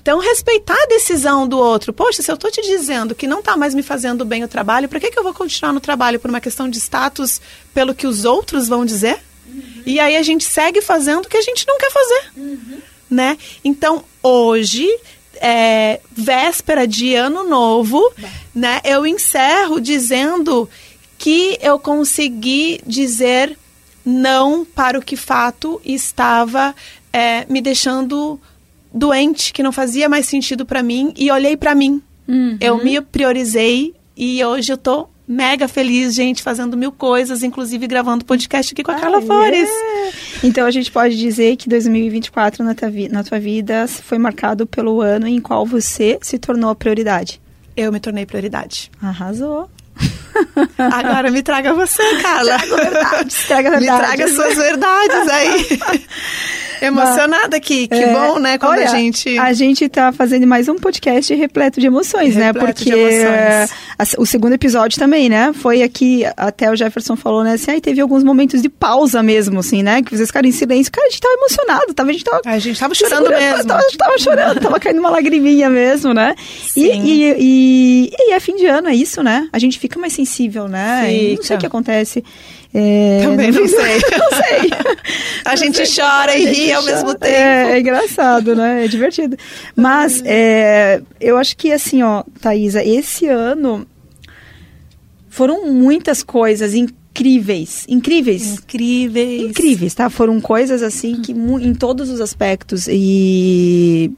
Então, 0.00 0.20
respeitar 0.20 0.74
a 0.74 0.86
decisão 0.86 1.46
do 1.46 1.58
outro. 1.58 1.92
Poxa, 1.92 2.22
se 2.22 2.30
eu 2.30 2.34
estou 2.34 2.50
te 2.50 2.62
dizendo 2.62 3.14
que 3.14 3.26
não 3.26 3.40
está 3.40 3.56
mais 3.56 3.74
me 3.74 3.82
fazendo 3.82 4.24
bem 4.24 4.42
o 4.42 4.48
trabalho, 4.48 4.88
para 4.88 4.98
que, 4.98 5.10
que 5.10 5.18
eu 5.18 5.22
vou 5.22 5.34
continuar 5.34 5.72
no 5.72 5.80
trabalho? 5.80 6.18
Por 6.18 6.30
uma 6.30 6.40
questão 6.40 6.68
de 6.68 6.78
status, 6.78 7.40
pelo 7.74 7.94
que 7.94 8.06
os 8.06 8.24
outros 8.24 8.68
vão 8.68 8.86
dizer? 8.86 9.18
Uhum. 9.46 9.82
E 9.84 10.00
aí 10.00 10.16
a 10.16 10.22
gente 10.22 10.44
segue 10.44 10.80
fazendo 10.80 11.26
o 11.26 11.28
que 11.28 11.36
a 11.36 11.42
gente 11.42 11.66
não 11.66 11.76
quer 11.76 11.90
fazer, 11.90 12.30
uhum. 12.38 12.78
né? 13.10 13.36
Então, 13.62 14.02
hoje, 14.22 14.88
é, 15.42 16.00
véspera 16.10 16.86
de 16.86 17.14
ano 17.14 17.44
novo, 17.44 18.00
né? 18.54 18.80
Eu 18.84 19.06
encerro 19.06 19.80
dizendo 19.80 20.70
que 21.18 21.58
eu 21.60 21.78
consegui 21.78 22.80
dizer 22.86 23.58
não 24.04 24.64
para 24.64 24.98
o 24.98 25.02
que 25.02 25.16
fato 25.16 25.80
estava 25.84 26.74
é, 27.12 27.44
me 27.46 27.60
deixando 27.60 28.40
doente, 28.92 29.52
que 29.52 29.62
não 29.62 29.72
fazia 29.72 30.08
mais 30.08 30.26
sentido 30.26 30.64
para 30.64 30.82
mim, 30.82 31.12
e 31.16 31.30
olhei 31.30 31.56
para 31.56 31.74
mim. 31.74 32.02
Uhum. 32.26 32.56
Eu 32.60 32.82
me 32.82 33.00
priorizei 33.00 33.94
e 34.16 34.44
hoje 34.44 34.72
eu 34.72 34.76
tô 34.76 35.08
mega 35.28 35.68
feliz, 35.68 36.14
gente, 36.14 36.42
fazendo 36.42 36.76
mil 36.76 36.90
coisas, 36.90 37.42
inclusive 37.42 37.86
gravando 37.86 38.24
podcast 38.24 38.72
aqui 38.72 38.82
com 38.82 38.90
a 38.90 38.96
ah, 38.96 39.00
Carla 39.00 39.20
Flores. 39.20 39.68
Yeah. 39.68 40.16
Então 40.42 40.66
a 40.66 40.70
gente 40.70 40.90
pode 40.90 41.18
dizer 41.18 41.56
que 41.56 41.68
2024 41.68 42.64
na 42.64 42.74
tua, 42.74 42.90
na 43.10 43.22
tua 43.22 43.38
vida 43.38 43.86
foi 43.86 44.16
marcado 44.16 44.66
pelo 44.66 45.02
ano 45.02 45.26
em 45.26 45.38
qual 45.38 45.66
você 45.66 46.18
se 46.22 46.38
tornou 46.38 46.70
a 46.70 46.74
prioridade. 46.74 47.40
Eu 47.76 47.92
me 47.92 48.00
tornei 48.00 48.24
prioridade. 48.24 48.90
Arrasou. 49.00 49.70
Agora 50.78 51.30
me 51.30 51.42
traga 51.42 51.74
você, 51.74 52.02
Carla. 52.22 52.58
Traga 53.46 53.70
traga. 53.70 53.80
Me 53.80 53.86
traga 53.86 54.28
suas 54.28 54.56
verdades 54.56 55.28
aí. 55.28 55.80
Emocionada 56.86 57.56
aqui, 57.56 57.88
que 57.88 57.94
é, 57.94 58.12
bom, 58.12 58.38
né? 58.38 58.58
Quando 58.58 58.72
olha, 58.72 58.84
a 58.84 58.94
gente. 58.94 59.38
A 59.38 59.52
gente 59.52 59.88
tá 59.88 60.12
fazendo 60.12 60.46
mais 60.46 60.68
um 60.68 60.76
podcast 60.76 61.34
repleto 61.34 61.80
de 61.80 61.86
emoções, 61.86 62.34
repleto 62.34 62.58
né? 62.58 62.66
Porque 62.66 62.90
emoções. 62.90 63.70
A, 63.98 64.20
o 64.20 64.26
segundo 64.26 64.52
episódio 64.52 64.98
também, 64.98 65.28
né? 65.28 65.52
Foi 65.52 65.82
aqui, 65.82 66.24
até 66.36 66.70
o 66.70 66.76
Jefferson 66.76 67.16
falou, 67.16 67.44
né? 67.44 67.54
Assim, 67.54 67.70
aí 67.72 67.80
teve 67.80 68.00
alguns 68.00 68.22
momentos 68.22 68.62
de 68.62 68.68
pausa 68.68 69.22
mesmo, 69.22 69.60
assim, 69.60 69.82
né? 69.82 70.02
Que 70.02 70.16
vocês 70.16 70.28
ficaram 70.28 70.48
em 70.48 70.52
silêncio. 70.52 70.92
Cara, 70.92 71.06
a 71.06 71.10
gente 71.10 71.20
tava 71.20 71.34
emocionado, 71.34 71.94
tava, 71.94 72.10
a 72.10 72.12
gente 72.12 72.24
tava. 72.24 72.40
A 72.44 72.58
gente 72.58 72.78
tava 72.78 72.94
chorando 72.94 73.30
mesmo. 73.30 73.64
Tava, 73.64 73.80
a 73.80 73.82
gente 73.82 73.98
tava 73.98 74.18
chorando, 74.18 74.60
tava 74.60 74.80
caindo 74.80 74.98
uma 74.98 75.10
lagriminha 75.10 75.68
mesmo, 75.68 76.14
né? 76.14 76.34
Sim. 76.38 77.02
E, 77.02 77.22
e, 77.22 77.36
e, 77.38 78.12
e 78.18 78.32
é 78.32 78.40
fim 78.40 78.56
de 78.56 78.66
ano, 78.66 78.88
é 78.88 78.94
isso, 78.94 79.22
né? 79.22 79.48
A 79.52 79.58
gente 79.58 79.78
fica 79.78 79.98
mais 79.98 80.12
sensível, 80.12 80.68
né? 80.68 81.34
Não 81.36 81.42
sei 81.42 81.56
o 81.56 81.60
que 81.60 81.66
acontece. 81.66 82.24
É, 82.72 83.20
Também 83.22 83.50
não, 83.50 83.60
não 83.60 83.68
sei. 83.68 83.78
não 84.18 84.30
sei. 84.30 84.70
A 85.44 85.56
gente 85.56 85.86
sei. 85.86 86.04
chora 86.04 86.36
e 86.36 86.44
ri 86.44 86.72
ao 86.72 86.82
mesmo 86.82 87.14
tempo. 87.14 87.24
É, 87.24 87.72
é, 87.72 87.80
engraçado, 87.80 88.54
né? 88.54 88.84
É 88.84 88.88
divertido. 88.88 89.36
Mas 89.74 90.22
é, 90.24 91.00
eu 91.20 91.36
acho 91.36 91.56
que 91.56 91.72
assim, 91.72 92.02
ó, 92.02 92.22
Thaisa, 92.40 92.84
esse 92.84 93.26
ano 93.26 93.86
foram 95.28 95.72
muitas 95.72 96.22
coisas 96.22 96.74
incríveis. 96.74 97.86
Incríveis. 97.88 98.58
Incríveis. 98.58 99.50
Incríveis, 99.50 99.94
tá? 99.94 100.10
Foram 100.10 100.40
coisas 100.40 100.82
assim 100.82 101.22
que 101.22 101.32
em 101.32 101.74
todos 101.74 102.10
os 102.10 102.20
aspectos. 102.20 102.86
E 102.88 104.12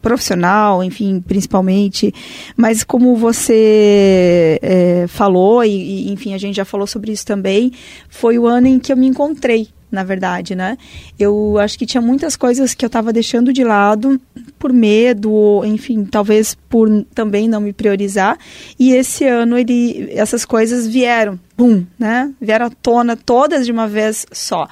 profissional, 0.00 0.82
enfim, 0.82 1.22
principalmente. 1.26 2.12
Mas 2.56 2.84
como 2.84 3.16
você 3.16 4.58
é, 4.62 5.06
falou, 5.08 5.64
e, 5.64 6.08
e, 6.08 6.12
enfim, 6.12 6.34
a 6.34 6.38
gente 6.38 6.56
já 6.56 6.64
falou 6.64 6.86
sobre 6.86 7.12
isso 7.12 7.26
também, 7.26 7.72
foi 8.08 8.38
o 8.38 8.46
ano 8.46 8.66
em 8.66 8.78
que 8.78 8.92
eu 8.92 8.96
me 8.96 9.06
encontrei 9.06 9.68
na 9.90 10.04
verdade, 10.04 10.54
né? 10.54 10.76
Eu 11.18 11.56
acho 11.58 11.78
que 11.78 11.86
tinha 11.86 12.00
muitas 12.00 12.36
coisas 12.36 12.74
que 12.74 12.84
eu 12.84 12.88
estava 12.88 13.10
deixando 13.10 13.52
de 13.54 13.64
lado 13.64 14.20
por 14.58 14.72
medo, 14.72 15.30
ou, 15.30 15.64
enfim, 15.64 16.04
talvez 16.04 16.56
por 16.68 16.88
também 17.14 17.48
não 17.48 17.60
me 17.60 17.72
priorizar. 17.72 18.38
E 18.78 18.92
esse 18.92 19.24
ano 19.24 19.56
ele, 19.56 20.08
essas 20.12 20.44
coisas 20.44 20.86
vieram, 20.86 21.38
bum, 21.56 21.84
né? 21.98 22.32
Vieram 22.40 22.66
à 22.66 22.70
tona 22.70 23.16
todas 23.16 23.64
de 23.64 23.72
uma 23.72 23.86
vez 23.86 24.26
só. 24.32 24.68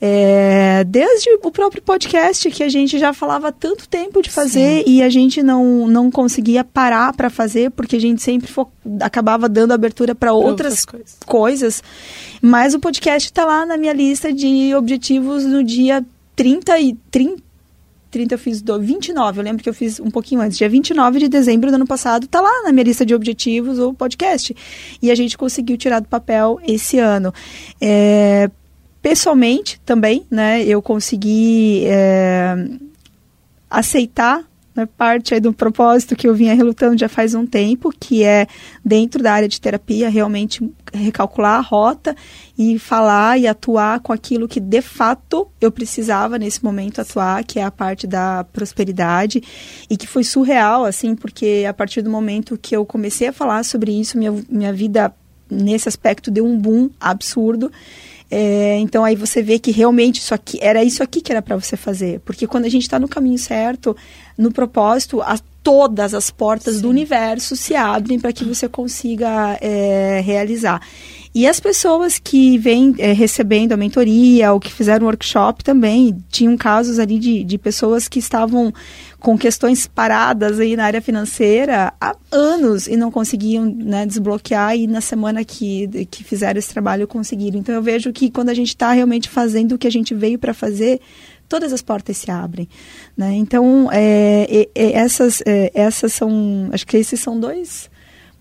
É, 0.00 0.84
desde 0.84 1.30
o 1.42 1.50
próprio 1.50 1.82
podcast 1.82 2.50
que 2.50 2.62
a 2.62 2.68
gente 2.68 2.98
já 2.98 3.12
falava 3.12 3.52
tanto 3.52 3.86
tempo 3.88 4.22
de 4.22 4.30
fazer 4.30 4.82
Sim. 4.84 4.84
e 4.86 5.02
a 5.02 5.10
gente 5.10 5.42
não, 5.42 5.86
não 5.86 6.10
conseguia 6.10 6.64
parar 6.64 7.12
para 7.12 7.28
fazer 7.28 7.70
porque 7.70 7.96
a 7.96 8.00
gente 8.00 8.22
sempre 8.22 8.50
acabava 9.00 9.48
dando 9.48 9.72
abertura 9.72 10.14
para 10.14 10.32
outras, 10.32 10.50
outras 10.50 10.84
coisas. 10.84 11.16
coisas. 11.26 11.82
Mas 12.40 12.74
o 12.74 12.80
podcast 12.80 13.28
está 13.28 13.44
lá 13.44 13.66
na 13.66 13.76
minha 13.76 13.92
lista 13.92 14.32
de 14.32 14.74
objetivos 14.74 15.44
no 15.44 15.62
dia 15.62 16.04
30 16.34 16.80
e 16.80 16.94
30 17.10 17.49
30 18.10 18.34
eu 18.34 18.38
fiz 18.38 18.60
do, 18.60 18.78
29, 18.80 19.40
eu 19.40 19.44
lembro 19.44 19.62
que 19.62 19.68
eu 19.68 19.74
fiz 19.74 20.00
um 20.00 20.10
pouquinho 20.10 20.40
antes, 20.40 20.58
dia 20.58 20.68
29 20.68 21.18
de 21.18 21.28
dezembro 21.28 21.70
do 21.70 21.74
ano 21.74 21.86
passado, 21.86 22.26
tá 22.26 22.40
lá 22.40 22.62
na 22.64 22.72
minha 22.72 22.84
lista 22.84 23.06
de 23.06 23.14
objetivos 23.14 23.78
o 23.78 23.94
podcast. 23.94 24.54
E 25.00 25.10
a 25.10 25.14
gente 25.14 25.38
conseguiu 25.38 25.76
tirar 25.76 26.00
do 26.00 26.08
papel 26.08 26.58
esse 26.66 26.98
ano. 26.98 27.32
É, 27.80 28.50
pessoalmente 29.00 29.80
também, 29.84 30.26
né, 30.30 30.62
eu 30.64 30.82
consegui 30.82 31.84
é, 31.86 32.54
aceitar 33.70 34.49
né, 34.74 34.86
parte 34.86 35.38
do 35.40 35.52
propósito 35.52 36.14
que 36.14 36.28
eu 36.28 36.34
vinha 36.34 36.54
relutando 36.54 36.98
já 36.98 37.08
faz 37.08 37.34
um 37.34 37.44
tempo, 37.44 37.92
que 37.98 38.22
é 38.22 38.46
dentro 38.84 39.22
da 39.22 39.32
área 39.32 39.48
de 39.48 39.60
terapia 39.60 40.08
realmente 40.08 40.68
recalcular 40.92 41.58
a 41.58 41.60
rota 41.60 42.16
e 42.56 42.78
falar 42.78 43.38
e 43.38 43.46
atuar 43.46 44.00
com 44.00 44.12
aquilo 44.12 44.48
que 44.48 44.60
de 44.60 44.82
fato 44.82 45.48
eu 45.60 45.70
precisava 45.70 46.38
nesse 46.38 46.62
momento 46.62 47.00
atuar, 47.00 47.44
que 47.44 47.58
é 47.58 47.64
a 47.64 47.70
parte 47.70 48.06
da 48.06 48.44
prosperidade. 48.52 49.42
E 49.88 49.96
que 49.96 50.06
foi 50.06 50.24
surreal 50.24 50.84
assim, 50.84 51.14
porque 51.14 51.64
a 51.68 51.72
partir 51.72 52.02
do 52.02 52.10
momento 52.10 52.58
que 52.60 52.76
eu 52.76 52.84
comecei 52.86 53.28
a 53.28 53.32
falar 53.32 53.64
sobre 53.64 53.92
isso, 53.98 54.16
minha, 54.18 54.34
minha 54.48 54.72
vida 54.72 55.12
nesse 55.50 55.88
aspecto 55.88 56.30
deu 56.30 56.46
um 56.46 56.56
boom 56.56 56.90
absurdo 57.00 57.72
é, 58.30 58.78
então 58.78 59.04
aí 59.04 59.16
você 59.16 59.42
vê 59.42 59.58
que 59.58 59.72
realmente 59.72 60.20
isso 60.20 60.32
aqui 60.32 60.58
era 60.62 60.84
isso 60.84 61.02
aqui 61.02 61.20
que 61.20 61.32
era 61.32 61.42
para 61.42 61.56
você 61.56 61.76
fazer, 61.76 62.20
porque 62.20 62.46
quando 62.46 62.64
a 62.64 62.68
gente 62.68 62.82
está 62.82 62.98
no 62.98 63.08
caminho 63.08 63.38
certo, 63.38 63.96
no 64.38 64.52
propósito, 64.52 65.20
a, 65.20 65.38
todas 65.62 66.14
as 66.14 66.30
portas 66.30 66.76
Sim. 66.76 66.82
do 66.82 66.88
universo 66.88 67.56
se 67.56 67.74
abrem 67.74 68.18
para 68.18 68.32
que 68.32 68.44
você 68.44 68.68
consiga 68.68 69.58
é, 69.60 70.20
realizar. 70.24 70.80
E 71.32 71.46
as 71.46 71.60
pessoas 71.60 72.18
que 72.18 72.58
vêm 72.58 72.92
é, 72.98 73.12
recebendo 73.12 73.72
a 73.72 73.76
mentoria 73.76 74.52
ou 74.52 74.58
que 74.58 74.72
fizeram 74.72 75.06
workshop 75.06 75.62
também, 75.62 76.16
tinham 76.28 76.56
casos 76.56 76.98
ali 76.98 77.20
de, 77.20 77.44
de 77.44 77.56
pessoas 77.56 78.08
que 78.08 78.18
estavam 78.18 78.74
com 79.20 79.38
questões 79.38 79.86
paradas 79.86 80.58
aí 80.58 80.74
na 80.74 80.84
área 80.84 81.00
financeira 81.00 81.92
há 82.00 82.16
anos 82.32 82.88
e 82.88 82.96
não 82.96 83.12
conseguiam 83.12 83.64
né, 83.64 84.06
desbloquear 84.06 84.76
e 84.76 84.88
na 84.88 85.00
semana 85.00 85.44
que, 85.44 86.06
que 86.10 86.24
fizeram 86.24 86.58
esse 86.58 86.72
trabalho 86.72 87.06
conseguiram. 87.06 87.60
Então 87.60 87.76
eu 87.76 87.82
vejo 87.82 88.12
que 88.12 88.28
quando 88.28 88.48
a 88.48 88.54
gente 88.54 88.70
está 88.70 88.90
realmente 88.90 89.28
fazendo 89.28 89.76
o 89.76 89.78
que 89.78 89.86
a 89.86 89.92
gente 89.92 90.12
veio 90.14 90.38
para 90.38 90.52
fazer, 90.52 91.00
todas 91.50 91.72
as 91.72 91.82
portas 91.82 92.16
se 92.16 92.30
abrem. 92.30 92.68
Né? 93.16 93.34
Então 93.34 93.90
é, 93.92 94.68
é, 94.74 94.92
essas, 94.92 95.42
é, 95.44 95.70
essas 95.74 96.12
são, 96.12 96.70
acho 96.72 96.86
que 96.86 96.96
esses 96.96 97.20
são 97.20 97.38
dois 97.38 97.90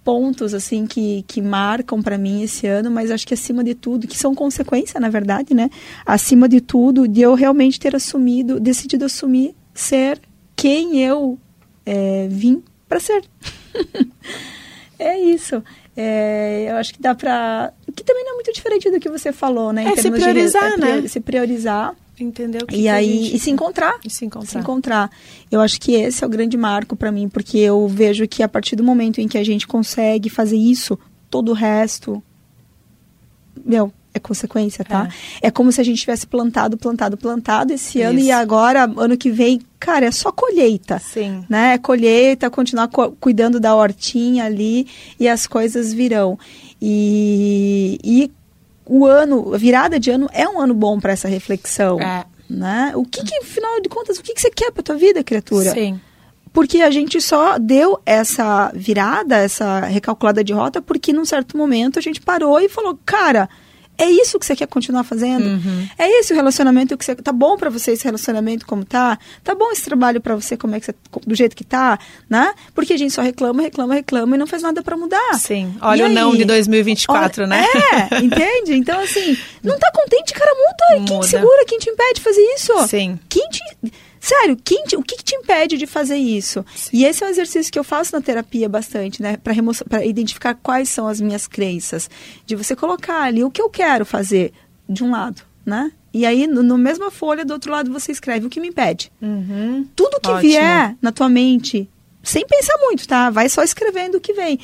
pontos 0.05 0.53
assim 0.53 0.85
que, 0.87 1.25
que 1.27 1.41
marcam 1.41 2.01
para 2.01 2.17
mim 2.17 2.43
esse 2.43 2.65
ano, 2.67 2.89
mas 2.89 3.11
acho 3.11 3.27
que 3.27 3.33
acima 3.33 3.63
de 3.63 3.75
tudo, 3.75 4.07
que 4.07 4.17
são 4.17 4.33
consequência, 4.33 4.99
na 4.99 5.09
verdade, 5.09 5.53
né? 5.53 5.69
Acima 6.05 6.47
de 6.47 6.61
tudo, 6.61 7.07
de 7.07 7.21
eu 7.21 7.33
realmente 7.33 7.79
ter 7.79 7.95
assumido, 7.95 8.59
decidido 8.59 9.05
assumir 9.05 9.55
ser 9.73 10.21
quem 10.55 11.01
eu 11.03 11.37
é, 11.85 12.27
vim 12.29 12.63
para 12.87 12.99
ser. 12.99 13.23
é 14.97 15.19
isso. 15.19 15.63
É, 15.97 16.67
eu 16.69 16.75
acho 16.77 16.93
que 16.93 17.01
dá 17.01 17.13
para 17.13 17.73
que 17.93 18.03
também 18.03 18.23
não 18.23 18.31
é 18.31 18.35
muito 18.35 18.53
diferente 18.53 18.89
do 18.89 18.99
que 18.99 19.09
você 19.09 19.33
falou, 19.33 19.73
né? 19.73 19.83
Em 19.83 19.87
é 19.87 19.95
se 19.95 20.09
priorizar, 20.09 20.75
de, 20.77 20.83
é, 20.83 21.01
né? 21.01 21.07
Se 21.07 21.19
priorizar 21.19 21.95
entendeu? 22.19 22.61
e 22.71 22.88
aí 22.88 23.35
e 23.35 23.39
se 23.39 23.49
encontrar, 23.49 23.97
e 24.03 24.09
se 24.09 24.25
encontrar, 24.25 24.49
se 24.49 24.57
encontrar. 24.57 25.11
Eu 25.51 25.61
acho 25.61 25.79
que 25.79 25.93
esse 25.93 26.23
é 26.23 26.27
o 26.27 26.29
grande 26.29 26.57
marco 26.57 26.95
para 26.95 27.11
mim, 27.11 27.29
porque 27.29 27.57
eu 27.57 27.88
vejo 27.88 28.27
que 28.27 28.43
a 28.43 28.47
partir 28.47 28.75
do 28.75 28.83
momento 28.83 29.19
em 29.19 29.27
que 29.27 29.38
a 29.38 29.43
gente 29.43 29.67
consegue 29.67 30.29
fazer 30.29 30.57
isso, 30.57 30.97
todo 31.29 31.49
o 31.49 31.53
resto, 31.53 32.21
meu, 33.65 33.93
é 34.13 34.19
consequência, 34.19 34.83
tá? 34.83 35.07
É. 35.41 35.47
é 35.47 35.51
como 35.51 35.71
se 35.71 35.79
a 35.79 35.83
gente 35.83 35.99
tivesse 35.99 36.25
plantado, 36.25 36.77
plantado, 36.77 37.17
plantado 37.17 37.73
esse 37.73 37.99
isso. 37.99 38.07
ano 38.07 38.19
e 38.19 38.31
agora 38.31 38.91
ano 38.97 39.17
que 39.17 39.29
vem, 39.29 39.61
cara, 39.79 40.05
é 40.05 40.11
só 40.11 40.31
colheita, 40.31 40.99
Sim. 40.99 41.43
né? 41.47 41.73
É 41.73 41.77
colheita, 41.77 42.49
continuar 42.49 42.88
cu 42.88 43.11
cuidando 43.19 43.59
da 43.59 43.75
hortinha 43.75 44.45
ali 44.45 44.88
e 45.19 45.27
as 45.27 45.45
coisas 45.45 45.93
virão. 45.93 46.38
E, 46.81 47.99
e 48.03 48.31
o 48.89 49.05
ano, 49.05 49.53
a 49.53 49.58
virada 49.58 50.00
de 50.00 50.10
ano 50.10 50.27
é 50.34 50.50
um 50.50 50.60
ano 50.60 50.74
bom 50.74 51.00
para 51.00 51.13
essa 51.13 51.27
reflexão. 51.27 52.01
É. 52.01 52.25
Né? 52.50 52.91
O 52.96 53.03
que, 53.05 53.24
que, 53.24 53.38
afinal 53.38 53.79
de 53.79 53.88
contas, 53.88 54.17
o 54.17 54.24
que, 54.24 54.34
que 54.34 54.41
você 54.41 54.50
quer 54.50 54.72
para 54.72 54.81
tua 54.81 54.96
vida, 54.96 55.24
criatura? 55.24 55.72
Sim. 55.72 56.01
Porque 56.51 56.81
a 56.81 56.89
gente 56.89 57.22
só 57.22 57.60
deu 57.60 58.01
essa 58.03 58.72
virada, 58.74 59.38
essa 59.38 59.81
recalculada 59.81 60.43
de 60.43 60.51
rota, 60.51 60.81
porque 60.81 61.13
num 61.13 61.24
certo 61.24 61.55
momento 61.55 62.00
a 62.00 62.01
gente 62.01 62.19
parou 62.19 62.60
e 62.60 62.67
falou, 62.67 62.98
cara, 63.05 63.48
é 63.99 64.09
isso 64.09 64.39
que 64.39 64.45
você 64.45 64.55
quer 64.55 64.67
continuar 64.67 65.03
fazendo? 65.03 65.45
Uhum. 65.45 65.87
É 65.97 66.19
esse 66.19 66.31
o 66.31 66.35
relacionamento 66.35 66.97
que 66.97 67.03
você 67.03 67.13
tá 67.15 67.33
bom 67.33 67.57
para 67.57 67.69
você 67.69 67.91
esse 67.91 68.05
relacionamento 68.05 68.65
como 68.65 68.85
tá? 68.85 69.19
Tá 69.43 69.53
bom 69.53 69.69
esse 69.71 69.83
trabalho 69.83 70.21
para 70.21 70.35
você 70.35 70.55
como 70.55 70.73
é 70.73 70.79
que 70.79 70.85
você, 70.85 70.95
do 71.27 71.35
jeito 71.35 71.55
que 71.55 71.65
tá, 71.65 71.99
né? 72.29 72.53
Porque 72.73 72.93
a 72.93 72.97
gente 72.97 73.13
só 73.13 73.21
reclama, 73.21 73.61
reclama, 73.61 73.93
reclama 73.93 74.35
e 74.35 74.39
não 74.39 74.47
faz 74.47 74.63
nada 74.63 74.81
para 74.81 74.95
mudar. 74.95 75.33
Sim. 75.37 75.75
Olha 75.81 76.05
o 76.05 76.09
não 76.09 76.33
de 76.33 76.45
2024, 76.45 77.43
Olha, 77.43 77.49
né? 77.49 77.65
É, 78.11 78.19
entende? 78.19 78.73
Então 78.73 78.99
assim, 79.01 79.37
não 79.61 79.77
tá 79.77 79.91
contente, 79.91 80.33
cara, 80.33 80.51
muda. 80.55 81.01
muda. 81.01 81.05
Quem 81.05 81.19
te 81.19 81.27
segura, 81.27 81.65
quem 81.65 81.79
te 81.79 81.89
impede 81.89 82.13
de 82.15 82.21
fazer 82.21 82.41
isso? 82.55 82.87
Sim. 82.87 83.19
Quem 83.27 83.47
te 83.49 83.59
Sério, 84.19 84.57
quem 84.63 84.83
te, 84.83 84.95
o 84.95 85.03
que, 85.03 85.15
que, 85.15 85.23
te 85.23 85.35
impede 85.35 85.77
de 85.77 85.88
fazer 85.88 86.17
isso? 86.17 86.65
Sim. 86.75 86.89
E 86.93 87.05
esse 87.05 87.23
é 87.23 87.27
um 87.27 87.29
exercício 87.29 87.71
que 87.71 87.79
eu 87.79 87.83
faço 87.83 88.13
na 88.13 88.21
terapia 88.21 88.67
bastante, 88.67 89.21
né? 89.21 89.38
Para 89.38 90.05
identificar 90.05 90.55
quais 90.55 90.89
são 90.89 91.07
as 91.07 91.21
minhas 91.21 91.47
crenças. 91.47 92.09
De 92.45 92.55
você 92.55 92.75
colocar 92.75 93.23
ali 93.23 93.43
o 93.43 93.51
que 93.51 93.61
eu 93.61 93.69
quero 93.69 94.05
fazer 94.05 94.51
de 94.88 95.03
um 95.03 95.11
lado, 95.11 95.41
né? 95.65 95.91
E 96.13 96.25
aí, 96.25 96.47
no, 96.47 96.63
no 96.63 96.77
mesma 96.77 97.11
folha, 97.11 97.45
do 97.45 97.53
outro 97.53 97.71
lado, 97.71 97.91
você 97.91 98.11
escreve 98.11 98.47
o 98.47 98.49
que 98.49 98.59
me 98.59 98.69
impede. 98.69 99.11
Uhum. 99.21 99.88
Tudo 99.95 100.19
que 100.19 100.29
Ótimo. 100.29 100.51
vier 100.51 100.95
na 101.01 101.11
tua 101.11 101.29
mente, 101.29 101.89
sem 102.23 102.45
pensar 102.45 102.77
muito, 102.79 103.07
tá? 103.07 103.29
Vai 103.29 103.47
só 103.47 103.63
escrevendo 103.63 104.15
o 104.15 104.21
que 104.21 104.33
vem. 104.33 104.59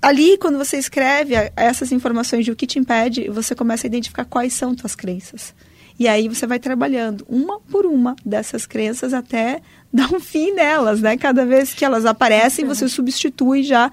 Ali, 0.00 0.36
quando 0.36 0.58
você 0.58 0.76
escreve 0.76 1.34
essas 1.54 1.92
informações 1.92 2.44
de 2.44 2.50
o 2.50 2.56
que 2.56 2.66
te 2.66 2.78
impede, 2.78 3.28
você 3.30 3.54
começa 3.54 3.86
a 3.86 3.88
identificar 3.88 4.24
quais 4.24 4.52
são 4.52 4.74
tuas 4.74 4.96
crenças. 4.96 5.54
E 5.98 6.08
aí 6.08 6.28
você 6.28 6.46
vai 6.46 6.58
trabalhando 6.58 7.24
uma 7.28 7.60
por 7.60 7.86
uma 7.86 8.16
dessas 8.24 8.66
crenças 8.66 9.12
até 9.12 9.60
dar 9.92 10.12
um 10.12 10.20
fim 10.20 10.52
nelas, 10.52 11.00
né? 11.00 11.16
Cada 11.16 11.44
vez 11.44 11.74
que 11.74 11.84
elas 11.84 12.06
aparecem, 12.06 12.64
você 12.64 12.88
substitui 12.88 13.62
já 13.62 13.90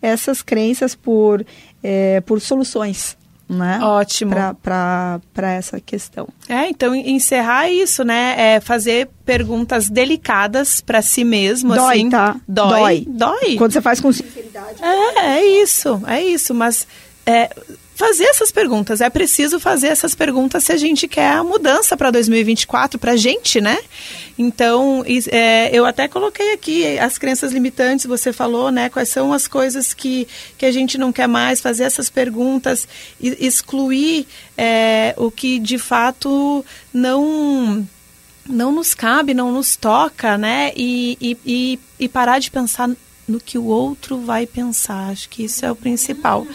essas 0.00 0.42
crenças 0.42 0.94
por, 0.94 1.44
é, 1.82 2.20
por 2.22 2.40
soluções 2.40 3.18
né? 3.50 3.80
Ótimo. 3.82 4.32
Para 4.62 5.20
essa 5.52 5.80
questão. 5.80 6.28
É, 6.48 6.68
então 6.68 6.94
encerrar 6.94 7.68
isso, 7.68 8.04
né? 8.04 8.34
É 8.54 8.60
fazer 8.60 9.08
perguntas 9.24 9.90
delicadas 9.90 10.80
para 10.80 11.02
si 11.02 11.24
mesmo. 11.24 11.74
Dói, 11.74 11.96
assim. 11.96 12.10
tá? 12.10 12.36
Dói. 12.46 13.04
Dói. 13.08 13.56
Quando 13.56 13.72
você 13.72 13.80
faz 13.80 14.00
com 14.00 14.12
sinceridade. 14.12 14.76
É, 14.80 15.38
é 15.38 15.62
isso, 15.62 16.00
é 16.06 16.22
isso. 16.22 16.54
Mas 16.54 16.86
é, 17.30 17.50
fazer 17.94 18.24
essas 18.24 18.50
perguntas. 18.50 19.00
É 19.02 19.10
preciso 19.10 19.60
fazer 19.60 19.88
essas 19.88 20.14
perguntas 20.14 20.64
se 20.64 20.72
a 20.72 20.76
gente 20.76 21.06
quer 21.06 21.32
a 21.32 21.44
mudança 21.44 21.96
para 21.96 22.10
2024 22.10 22.98
para 22.98 23.12
a 23.12 23.16
gente, 23.16 23.60
né? 23.60 23.78
Então, 24.38 25.04
é, 25.30 25.68
eu 25.70 25.84
até 25.84 26.08
coloquei 26.08 26.54
aqui 26.54 26.98
as 26.98 27.18
crenças 27.18 27.52
limitantes, 27.52 28.06
você 28.06 28.32
falou, 28.32 28.70
né? 28.70 28.88
Quais 28.88 29.10
são 29.10 29.34
as 29.34 29.46
coisas 29.46 29.92
que, 29.92 30.26
que 30.56 30.64
a 30.64 30.72
gente 30.72 30.96
não 30.96 31.12
quer 31.12 31.28
mais, 31.28 31.60
fazer 31.60 31.84
essas 31.84 32.08
perguntas, 32.08 32.88
excluir 33.20 34.26
é, 34.56 35.14
o 35.18 35.30
que 35.30 35.58
de 35.58 35.76
fato 35.78 36.64
não 36.92 37.86
não 38.48 38.72
nos 38.72 38.94
cabe, 38.94 39.34
não 39.34 39.52
nos 39.52 39.76
toca, 39.76 40.38
né? 40.38 40.72
E, 40.74 41.18
e, 41.20 41.36
e, 41.46 41.80
e 42.00 42.08
parar 42.08 42.38
de 42.38 42.50
pensar 42.50 42.90
no 43.30 43.40
que 43.40 43.56
o 43.56 43.64
outro 43.64 44.18
vai 44.18 44.46
pensar. 44.46 45.10
Acho 45.10 45.28
que 45.28 45.44
isso 45.44 45.64
é 45.64 45.70
o 45.70 45.76
principal. 45.76 46.46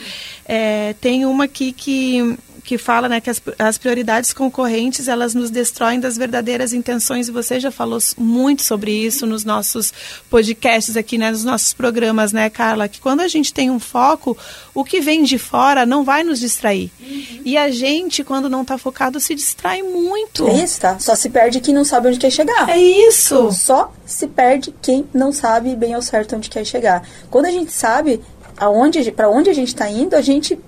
É, 0.46 0.94
tem 1.02 1.26
uma 1.26 1.46
aqui 1.46 1.72
que 1.72 2.38
que 2.66 2.80
fala 2.80 3.08
né, 3.08 3.22
que 3.22 3.30
as, 3.30 3.40
as 3.60 3.78
prioridades 3.78 4.34
concorrentes 4.34 5.08
elas 5.08 5.36
nos 5.36 5.52
destroem 5.52 6.00
das 6.00 6.18
verdadeiras 6.18 6.74
intenções 6.74 7.28
e 7.28 7.32
você 7.32 7.60
já 7.60 7.70
falou 7.70 8.00
muito 8.18 8.64
sobre 8.64 8.92
isso 8.92 9.28
nos 9.28 9.46
nossos 9.46 9.94
podcasts 10.30 10.98
aqui, 10.98 11.18
né, 11.18 11.30
nos 11.30 11.46
nossos 11.46 11.74
programas, 11.74 12.34
né, 12.34 12.50
Carla? 12.50 12.90
Que 12.90 13.00
quando 13.00 13.22
a 13.22 13.28
gente 13.28 13.54
tem 13.54 13.70
um 13.70 13.80
foco, 13.80 14.36
o 14.74 14.84
que 14.84 15.00
vem 15.00 15.24
de 15.24 15.38
fora 15.38 15.86
não 15.86 16.04
vai 16.04 16.24
nos 16.24 16.40
distrair. 16.40 16.92
Uhum. 17.00 17.42
E 17.46 17.56
a 17.56 17.70
gente, 17.70 18.24
quando 18.24 18.50
não 18.50 18.64
está 18.64 18.78
focado, 18.78 19.20
se 19.20 19.36
distrai 19.36 19.84
muito. 19.84 20.48
É 20.48 20.64
isso, 20.64 20.82
tá? 20.82 20.98
Só 20.98 21.16
se 21.16 21.30
perde 21.30 21.60
quem 21.60 21.74
não 21.74 21.86
sabe 21.86 22.08
onde 22.08 22.18
quer 22.18 22.32
chegar. 22.32 22.68
É 22.68 22.78
isso. 22.80 23.52
Só 23.52 23.94
se 24.06 24.28
perde 24.28 24.74
quem 24.82 25.06
não 25.14 25.32
sabe 25.32 25.76
bem 25.76 25.94
ao 25.94 26.02
certo 26.02 26.36
onde 26.36 26.50
quer 26.50 26.66
chegar. 26.66 27.08
Quando 27.30 27.46
a 27.46 27.52
gente 27.52 27.72
sabe 27.72 28.20
aonde, 28.58 29.12
para 29.12 29.30
onde 29.30 29.50
a 29.50 29.54
gente 29.54 29.70
está 29.70 29.90
indo, 29.90 30.16
a 30.16 30.22
gente 30.22 30.60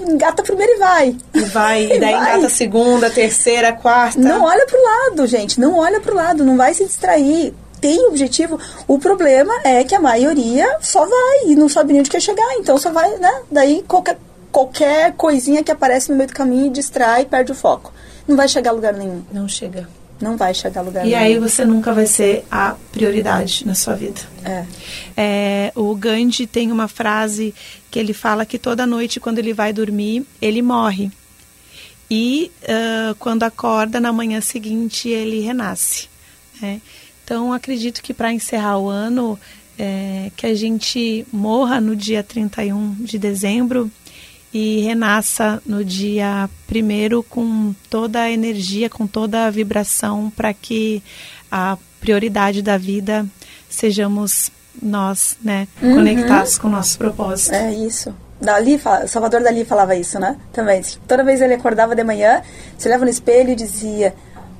engata 0.00 0.42
primeiro 0.42 0.72
e 0.72 0.78
vai. 0.78 1.16
E 1.34 1.40
vai, 1.40 1.84
e 1.92 2.00
daí 2.00 2.12
vai. 2.12 2.30
engata 2.30 2.46
a 2.46 2.50
segunda, 2.50 3.10
terceira, 3.10 3.72
quarta. 3.72 4.18
Não 4.18 4.44
olha 4.44 4.66
pro 4.66 4.82
lado, 4.82 5.26
gente. 5.26 5.60
Não 5.60 5.78
olha 5.78 6.00
pro 6.00 6.14
lado, 6.14 6.44
não 6.44 6.56
vai 6.56 6.74
se 6.74 6.84
distrair. 6.84 7.54
Tem 7.80 8.06
objetivo. 8.06 8.58
O 8.88 8.98
problema 8.98 9.52
é 9.62 9.84
que 9.84 9.94
a 9.94 10.00
maioria 10.00 10.78
só 10.80 11.04
vai 11.04 11.46
e 11.46 11.54
não 11.54 11.68
sabe 11.68 11.92
nem 11.92 12.00
onde 12.00 12.10
quer 12.10 12.20
chegar. 12.20 12.54
Então 12.54 12.78
só 12.78 12.90
vai, 12.90 13.16
né? 13.18 13.42
Daí 13.50 13.84
qualquer, 13.86 14.18
qualquer 14.50 15.12
coisinha 15.12 15.62
que 15.62 15.70
aparece 15.70 16.10
no 16.10 16.16
meio 16.16 16.28
do 16.28 16.34
caminho 16.34 16.70
distrai 16.70 17.22
e 17.22 17.26
perde 17.26 17.52
o 17.52 17.54
foco. 17.54 17.92
Não 18.26 18.36
vai 18.36 18.48
chegar 18.48 18.70
a 18.70 18.74
lugar 18.74 18.94
nenhum. 18.94 19.22
Não 19.30 19.46
chega 19.46 19.86
não 20.24 20.36
vai 20.36 20.54
chegar 20.54 20.80
a 20.80 20.84
lugar 20.84 21.06
E 21.06 21.10
nenhum. 21.10 21.22
aí 21.22 21.38
você 21.38 21.64
nunca 21.64 21.92
vai 21.92 22.06
ser 22.06 22.44
a 22.50 22.74
prioridade 22.90 23.66
na 23.66 23.74
sua 23.74 23.94
vida. 23.94 24.22
É. 24.42 24.64
é. 25.16 25.72
O 25.74 25.94
Gandhi 25.94 26.46
tem 26.46 26.72
uma 26.72 26.88
frase 26.88 27.54
que 27.90 27.98
ele 27.98 28.14
fala 28.14 28.46
que 28.46 28.58
toda 28.58 28.86
noite, 28.86 29.20
quando 29.20 29.38
ele 29.38 29.52
vai 29.52 29.72
dormir, 29.72 30.26
ele 30.40 30.62
morre. 30.62 31.10
E 32.10 32.50
uh, 32.62 33.14
quando 33.16 33.42
acorda, 33.42 34.00
na 34.00 34.12
manhã 34.12 34.40
seguinte, 34.40 35.08
ele 35.08 35.40
renasce. 35.40 36.08
Né? 36.60 36.80
Então, 37.22 37.52
acredito 37.52 38.02
que 38.02 38.14
para 38.14 38.32
encerrar 38.32 38.78
o 38.78 38.88
ano, 38.88 39.38
é, 39.78 40.30
que 40.36 40.46
a 40.46 40.54
gente 40.54 41.26
morra 41.32 41.80
no 41.80 41.94
dia 41.94 42.22
31 42.22 42.94
de 43.00 43.18
dezembro 43.18 43.90
e 44.54 44.82
renasça 44.82 45.60
no 45.66 45.84
dia 45.84 46.48
primeiro 46.64 47.24
com 47.24 47.74
toda 47.90 48.20
a 48.20 48.30
energia, 48.30 48.88
com 48.88 49.04
toda 49.04 49.46
a 49.46 49.50
vibração 49.50 50.32
para 50.34 50.54
que 50.54 51.02
a 51.50 51.76
prioridade 52.00 52.62
da 52.62 52.78
vida 52.78 53.26
sejamos 53.68 54.52
nós, 54.80 55.36
né, 55.42 55.66
uhum. 55.82 55.96
conectados 55.96 56.56
com 56.56 56.68
o 56.68 56.70
nosso 56.70 56.96
propósito. 56.96 57.52
É 57.52 57.74
isso. 57.74 58.14
Dali, 58.40 58.80
Salvador 59.08 59.42
Dali 59.42 59.64
falava 59.64 59.96
isso, 59.96 60.20
né? 60.20 60.36
Também. 60.52 60.82
Toda 61.08 61.24
vez 61.24 61.40
ele 61.40 61.54
acordava 61.54 61.96
de 61.96 62.04
manhã, 62.04 62.42
se 62.78 62.86
olhava 62.86 63.04
no 63.04 63.10
espelho 63.10 63.50
e 63.50 63.54
dizia: 63.56 64.14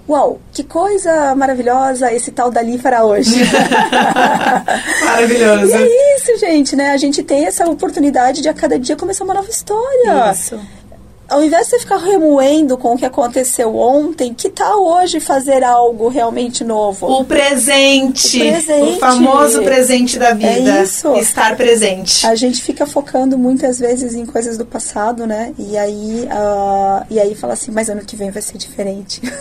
Uau, 0.08 0.40
que 0.52 0.64
coisa 0.64 1.34
maravilhosa 1.34 2.12
esse 2.12 2.30
tal 2.30 2.50
Dali 2.50 2.78
fará 2.78 3.04
hoje. 3.04 3.34
Maravilhoso. 5.04 5.66
E 5.66 5.72
é 5.72 5.93
gente, 6.36 6.76
né? 6.76 6.90
A 6.90 6.96
gente 6.96 7.22
tem 7.22 7.46
essa 7.46 7.68
oportunidade 7.68 8.40
de 8.40 8.48
a 8.48 8.54
cada 8.54 8.78
dia 8.78 8.96
começar 8.96 9.24
uma 9.24 9.34
nova 9.34 9.50
história. 9.50 10.32
Isso 10.32 10.58
ao 11.28 11.42
invés 11.42 11.64
de 11.64 11.70
você 11.70 11.78
ficar 11.80 11.96
remoendo 11.96 12.76
com 12.76 12.94
o 12.94 12.98
que 12.98 13.06
aconteceu 13.06 13.74
ontem, 13.76 14.34
que 14.34 14.48
tal 14.48 14.84
hoje 14.84 15.20
fazer 15.20 15.64
algo 15.64 16.08
realmente 16.08 16.62
novo? 16.62 17.06
O 17.06 17.24
presente. 17.24 18.36
O, 18.36 18.40
presente. 18.40 18.96
o 18.96 18.98
famoso 18.98 19.62
presente 19.62 20.18
da 20.18 20.32
vida. 20.34 20.78
É 20.78 20.82
isso. 20.82 21.14
Estar 21.16 21.56
presente. 21.56 22.26
A 22.26 22.34
gente 22.34 22.62
fica 22.62 22.86
focando 22.86 23.38
muitas 23.38 23.78
vezes 23.78 24.14
em 24.14 24.26
coisas 24.26 24.58
do 24.58 24.66
passado, 24.66 25.26
né? 25.26 25.54
E 25.58 25.76
aí, 25.78 26.28
uh, 26.30 27.06
e 27.10 27.18
aí 27.18 27.34
fala 27.34 27.54
assim, 27.54 27.70
mas 27.70 27.88
ano 27.88 28.02
que 28.04 28.16
vem 28.16 28.30
vai 28.30 28.42
ser 28.42 28.58
diferente. 28.58 29.22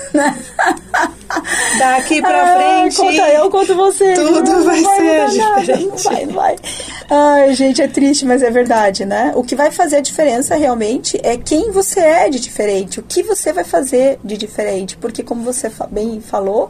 Daqui 1.78 2.22
pra 2.22 2.42
ah, 2.42 2.56
frente. 2.58 2.96
Conta 2.98 3.30
eu, 3.30 3.50
conto 3.50 3.76
você. 3.76 4.14
Tudo 4.14 4.64
vai, 4.64 4.82
vai 4.82 4.96
ser 4.96 5.26
diferente. 5.30 5.88
Não 5.88 5.98
vai, 5.98 6.26
não 6.26 6.34
vai. 6.34 6.56
Ai, 7.10 7.54
gente, 7.54 7.82
é 7.82 7.88
triste, 7.88 8.26
mas 8.26 8.42
é 8.42 8.50
verdade, 8.50 9.06
né? 9.06 9.34
O 9.36 9.44
que 9.44 9.56
vai 9.56 9.72
fazer 9.72 9.98
a 9.98 10.02
diferença 10.02 10.56
realmente 10.56 11.20
é 11.24 11.38
quem 11.38 11.72
você 11.74 12.00
é 12.00 12.30
de 12.30 12.40
diferente, 12.40 13.00
o 13.00 13.04
que 13.04 13.24
você 13.24 13.52
vai 13.52 13.64
fazer 13.64 14.20
de 14.24 14.38
diferente, 14.38 14.96
porque 14.96 15.24
como 15.24 15.44
você 15.44 15.70
bem 15.92 16.22
falou, 16.22 16.70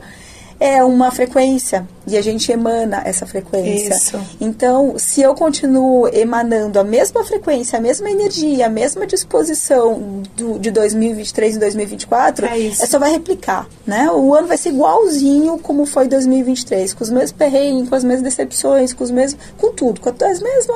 é 0.60 0.84
uma 0.84 1.12
frequência 1.12 1.86
e 2.08 2.18
a 2.18 2.22
gente 2.22 2.52
emana 2.52 3.02
essa 3.06 3.26
frequência. 3.26 3.94
Isso. 3.94 4.20
Então, 4.40 4.96
se 4.98 5.22
eu 5.22 5.36
continuo 5.36 6.08
emanando 6.08 6.80
a 6.80 6.84
mesma 6.84 7.24
frequência, 7.24 7.78
a 7.78 7.82
mesma 7.82 8.10
energia, 8.10 8.68
a 8.68 8.70
mesma 8.70 9.06
disposição 9.06 10.22
do, 10.36 10.58
de 10.60 10.72
2023 10.72 11.56
e 11.56 11.60
2024, 11.60 12.46
é, 12.46 12.58
isso. 12.58 12.84
é 12.84 12.86
só 12.86 12.98
vai 13.00 13.12
replicar, 13.12 13.68
né? 13.86 14.10
O 14.10 14.34
ano 14.34 14.48
vai 14.48 14.58
ser 14.58 14.70
igualzinho 14.70 15.58
como 15.60 15.86
foi 15.86 16.08
2023, 16.08 16.94
com 16.94 17.04
os 17.04 17.10
mesmos 17.10 17.32
perrengues, 17.34 17.90
com 17.90 17.96
as 17.96 18.04
mesmas 18.04 18.24
decepções, 18.24 18.94
com 18.94 19.04
os 19.04 19.12
mesmos, 19.12 19.42
com 19.58 19.74
tudo, 19.74 20.00
com 20.00 20.10
as 20.10 20.42
mesmas, 20.42 20.68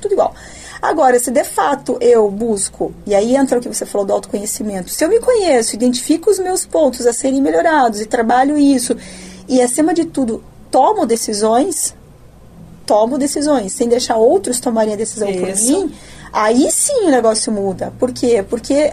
tudo 0.00 0.12
igual. 0.12 0.34
Agora, 0.80 1.18
se 1.18 1.30
de 1.30 1.44
fato 1.44 1.96
eu 2.00 2.30
busco, 2.30 2.92
e 3.06 3.14
aí 3.14 3.36
entra 3.36 3.58
o 3.58 3.60
que 3.62 3.68
você 3.68 3.86
falou 3.86 4.06
do 4.06 4.12
autoconhecimento, 4.12 4.90
se 4.90 5.04
eu 5.04 5.08
me 5.08 5.20
conheço, 5.20 5.74
identifico 5.74 6.30
os 6.30 6.38
meus 6.38 6.66
pontos 6.66 7.06
a 7.06 7.12
serem 7.12 7.40
melhorados 7.40 8.00
e 8.00 8.06
trabalho 8.06 8.58
isso, 8.58 8.96
e 9.48 9.60
acima 9.60 9.94
de 9.94 10.04
tudo, 10.04 10.42
tomo 10.70 11.06
decisões, 11.06 11.94
tomo 12.84 13.18
decisões, 13.18 13.72
sem 13.72 13.88
deixar 13.88 14.16
outros 14.16 14.60
tomarem 14.60 14.94
a 14.94 14.96
decisão 14.96 15.28
isso. 15.28 15.40
por 15.40 15.72
mim, 15.72 15.94
aí 16.32 16.70
sim 16.70 17.06
o 17.06 17.10
negócio 17.10 17.52
muda. 17.52 17.92
Por 17.98 18.12
quê? 18.12 18.44
Porque 18.48 18.92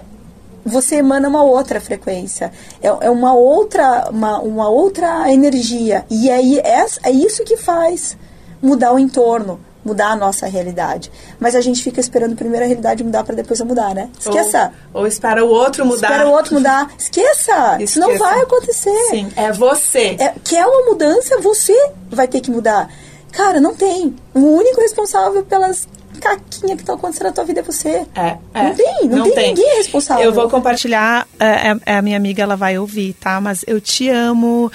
você 0.65 0.95
emana 0.95 1.27
uma 1.27 1.43
outra 1.43 1.81
frequência, 1.81 2.51
é, 2.81 2.87
é 2.87 3.09
uma 3.09 3.33
outra 3.33 4.09
uma, 4.09 4.39
uma 4.39 4.69
outra 4.69 5.31
energia 5.31 6.05
e 6.09 6.31
aí 6.31 6.57
é, 6.59 6.85
é 7.03 7.11
isso 7.11 7.43
que 7.43 7.57
faz 7.57 8.15
mudar 8.61 8.93
o 8.93 8.99
entorno, 8.99 9.59
mudar 9.83 10.11
a 10.11 10.15
nossa 10.15 10.47
realidade. 10.47 11.11
Mas 11.39 11.55
a 11.55 11.61
gente 11.61 11.83
fica 11.83 11.99
esperando 11.99 12.35
primeiro 12.35 12.65
a 12.65 12.67
realidade 12.67 13.03
mudar 13.03 13.23
para 13.23 13.35
depois 13.35 13.59
eu 13.59 13.65
mudar, 13.65 13.93
né? 13.93 14.09
Esqueça. 14.19 14.71
Ou, 14.93 15.01
ou, 15.01 15.07
espera 15.07 15.43
o 15.43 15.49
outro 15.49 15.85
mudar. 15.85 16.11
Espera 16.11 16.29
o 16.29 16.31
outro 16.31 16.53
mudar. 16.55 16.91
Esqueça. 16.97 17.77
Isso 17.79 17.99
não 17.99 18.17
vai 18.17 18.41
acontecer. 18.41 19.09
Sim, 19.09 19.31
é 19.35 19.51
você. 19.51 20.15
É, 20.19 20.33
quer 20.43 20.65
uma 20.65 20.91
mudança, 20.91 21.39
você 21.41 21.75
vai 22.09 22.27
ter 22.27 22.41
que 22.41 22.51
mudar. 22.51 22.89
Cara, 23.31 23.59
não 23.59 23.73
tem. 23.73 24.15
O 24.33 24.39
único 24.39 24.79
responsável 24.79 25.43
pelas 25.43 25.87
caquinha 26.19 26.75
que 26.75 26.83
tá 26.83 26.93
acontecendo 26.93 27.27
na 27.27 27.31
tua 27.31 27.43
vida 27.43 27.59
é 27.59 27.63
você. 27.63 28.05
É, 28.15 28.37
é. 28.53 28.63
Não 28.63 28.75
tem, 28.75 28.95
não, 29.03 29.17
não 29.17 29.23
tem, 29.25 29.33
tem, 29.33 29.47
ninguém 29.53 29.77
responsável. 29.77 30.23
Eu 30.23 30.33
vou 30.33 30.49
compartilhar, 30.49 31.27
é, 31.39 31.45
é, 31.45 31.77
é, 31.85 31.97
a 31.97 32.01
minha 32.01 32.17
amiga, 32.17 32.43
ela 32.43 32.55
vai 32.55 32.77
ouvir, 32.77 33.13
tá? 33.13 33.39
Mas 33.41 33.63
eu 33.67 33.79
te 33.81 34.09
amo. 34.09 34.71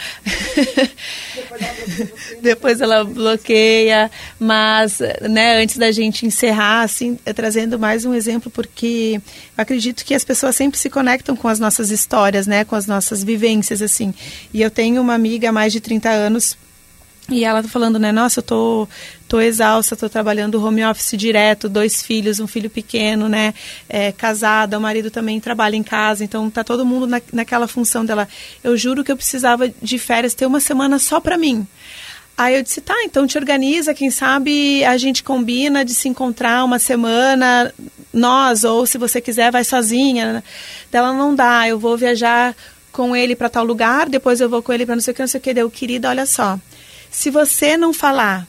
Depois 2.42 2.81
ela 2.81 3.05
bloqueia. 3.05 4.11
Mas, 4.38 5.01
né, 5.22 5.62
antes 5.62 5.77
da 5.77 5.90
gente 5.90 6.27
encerrar, 6.27 6.83
assim, 6.83 7.18
trazendo 7.35 7.79
mais 7.79 8.05
um 8.05 8.14
exemplo, 8.14 8.51
porque 8.51 9.20
eu 9.57 9.62
acredito 9.62 10.05
que 10.05 10.14
as 10.14 10.24
pessoas 10.24 10.57
sempre 10.57 10.79
se 10.79 10.90
conectam 10.90 11.37
com 11.37 11.48
as 11.48 11.59
nossas 11.59 11.90
histórias, 11.90 12.46
né? 12.46 12.64
Com 12.64 12.77
as 12.77 12.87
nossas 12.87 13.24
vivências, 13.24 13.83
assim. 13.83 14.14
E 14.53 14.62
eu 14.62 14.70
tenho 14.70 15.01
uma 15.01 15.14
amiga 15.14 15.51
há 15.51 15.53
mais 15.53 15.72
de 15.72 15.81
30 15.81 16.09
anos 16.09 16.57
e 17.31 17.44
ela 17.44 17.62
tá 17.62 17.68
falando, 17.68 17.98
né? 17.98 18.11
Nossa, 18.11 18.38
eu 18.38 18.42
tô, 18.42 18.88
tô 19.29 19.41
exausta, 19.41 19.95
tô 19.95 20.09
trabalhando 20.09 20.64
home 20.64 20.83
office 20.85 21.12
direto, 21.17 21.69
dois 21.69 22.03
filhos, 22.03 22.41
um 22.41 22.47
filho 22.47 22.71
pequeno, 22.71 23.29
né? 23.29 23.53
É, 23.88 24.11
casada, 24.11 24.79
o 24.79 24.81
marido 24.81 25.11
também 25.11 25.38
trabalha 25.38 25.77
em 25.77 25.83
casa, 25.83 26.25
então 26.25 26.51
tá 26.51 26.64
todo 26.64 26.85
mundo 26.87 27.07
na, 27.07 27.21
naquela 27.33 27.69
função 27.69 28.05
dela. 28.05 28.27
Eu 28.64 28.77
juro 28.77 29.05
que 29.05 29.12
eu 29.12 29.17
precisava 29.17 29.69
de 29.69 29.99
férias, 29.99 30.35
ter 30.35 30.47
uma 30.47 30.61
semana 30.61 30.99
só 30.99 31.21
para 31.21 31.37
mim. 31.37 31.67
Aí 32.38 32.57
eu 32.57 32.62
disse, 32.62 32.81
tá, 32.81 32.95
então 33.05 33.27
te 33.27 33.37
organiza, 33.37 33.93
quem 33.93 34.11
sabe 34.11 34.85
a 34.85 34.97
gente 34.97 35.23
combina 35.23 35.85
de 35.85 35.93
se 35.93 36.09
encontrar 36.09 36.64
uma 36.64 36.79
semana, 36.79 37.75
nós, 38.12 38.64
ou 38.64 38.87
se 38.87 38.97
você 38.97 39.21
quiser, 39.21 39.51
vai 39.51 39.64
sozinha. 39.64 40.43
Dela 40.91 41.12
não 41.12 41.35
dá, 41.35 41.69
eu 41.69 41.79
vou 41.79 41.97
viajar 41.97 42.57
com 42.93 43.14
ele 43.14 43.37
para 43.37 43.49
tal 43.49 43.64
lugar, 43.64 44.09
depois 44.09 44.41
eu 44.41 44.49
vou 44.49 44.62
com 44.62 44.73
ele 44.73 44.87
para 44.87 44.95
não 44.95 45.03
sei 45.03 45.12
o 45.12 45.14
que, 45.14 45.23
não 45.23 45.29
sei 45.29 45.38
o 45.38 45.43
que. 45.43 45.53
Deu, 45.53 45.71
querida, 45.71 46.09
olha 46.09 46.25
só, 46.25 46.59
se 47.11 47.29
você 47.29 47.77
não 47.77 47.93
falar, 47.93 48.47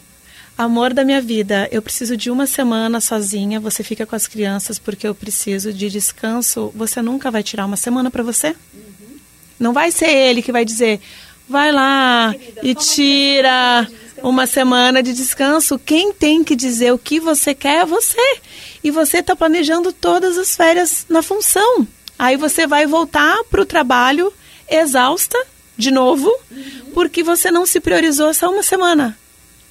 amor 0.60 0.94
da 0.94 1.06
minha 1.06 1.22
vida, 1.22 1.70
eu 1.72 1.82
preciso 1.82 2.18
de 2.18 2.30
uma 2.30 2.46
semana 2.46 3.00
sozinha, 3.00 3.62
você 3.62 3.82
fica 3.82 4.06
com 4.06 4.14
as 4.14 4.28
crianças 4.28 4.78
porque 4.78 5.08
eu 5.08 5.16
preciso 5.16 5.72
de 5.72 5.90
descanso, 5.90 6.70
você 6.76 7.02
nunca 7.02 7.32
vai 7.32 7.42
tirar 7.42 7.66
uma 7.66 7.78
semana 7.78 8.12
para 8.12 8.24
você? 8.24 8.50
Uhum. 8.74 9.18
Não 9.58 9.72
vai 9.72 9.90
ser 9.90 10.10
ele 10.10 10.42
que 10.42 10.52
vai 10.52 10.66
dizer, 10.66 11.00
vai 11.48 11.72
lá 11.72 12.36
Querida, 12.38 12.60
e 12.62 12.76
tira 12.76 13.88
uma 14.22 14.46
semana 14.46 15.02
de 15.02 15.14
descanso. 15.14 15.80
Quem 15.80 16.12
tem 16.12 16.44
que 16.44 16.58
dizer 16.58 16.92
o 16.92 17.00
que 17.00 17.22
você 17.22 17.54
quer 17.54 17.84
é 17.84 17.86
você. 17.86 18.38
E 18.84 18.92
você 18.92 19.20
está 19.20 19.38
planejando 19.38 19.94
todas 19.94 20.38
as 20.38 20.58
férias 20.58 21.06
na 21.08 21.22
função. 21.22 21.88
Aí 22.18 22.36
você 22.36 22.68
vai 22.68 22.86
voltar 22.86 23.46
para 23.50 23.62
o 23.62 23.66
trabalho 23.66 24.34
exausta, 24.70 25.42
de 25.78 25.90
novo, 25.90 26.30
uhum. 26.52 26.92
porque 26.94 27.24
você 27.24 27.50
não 27.50 27.66
se 27.66 27.80
priorizou 27.80 28.34
só 28.34 28.52
uma 28.52 28.62
semana. 28.62 29.18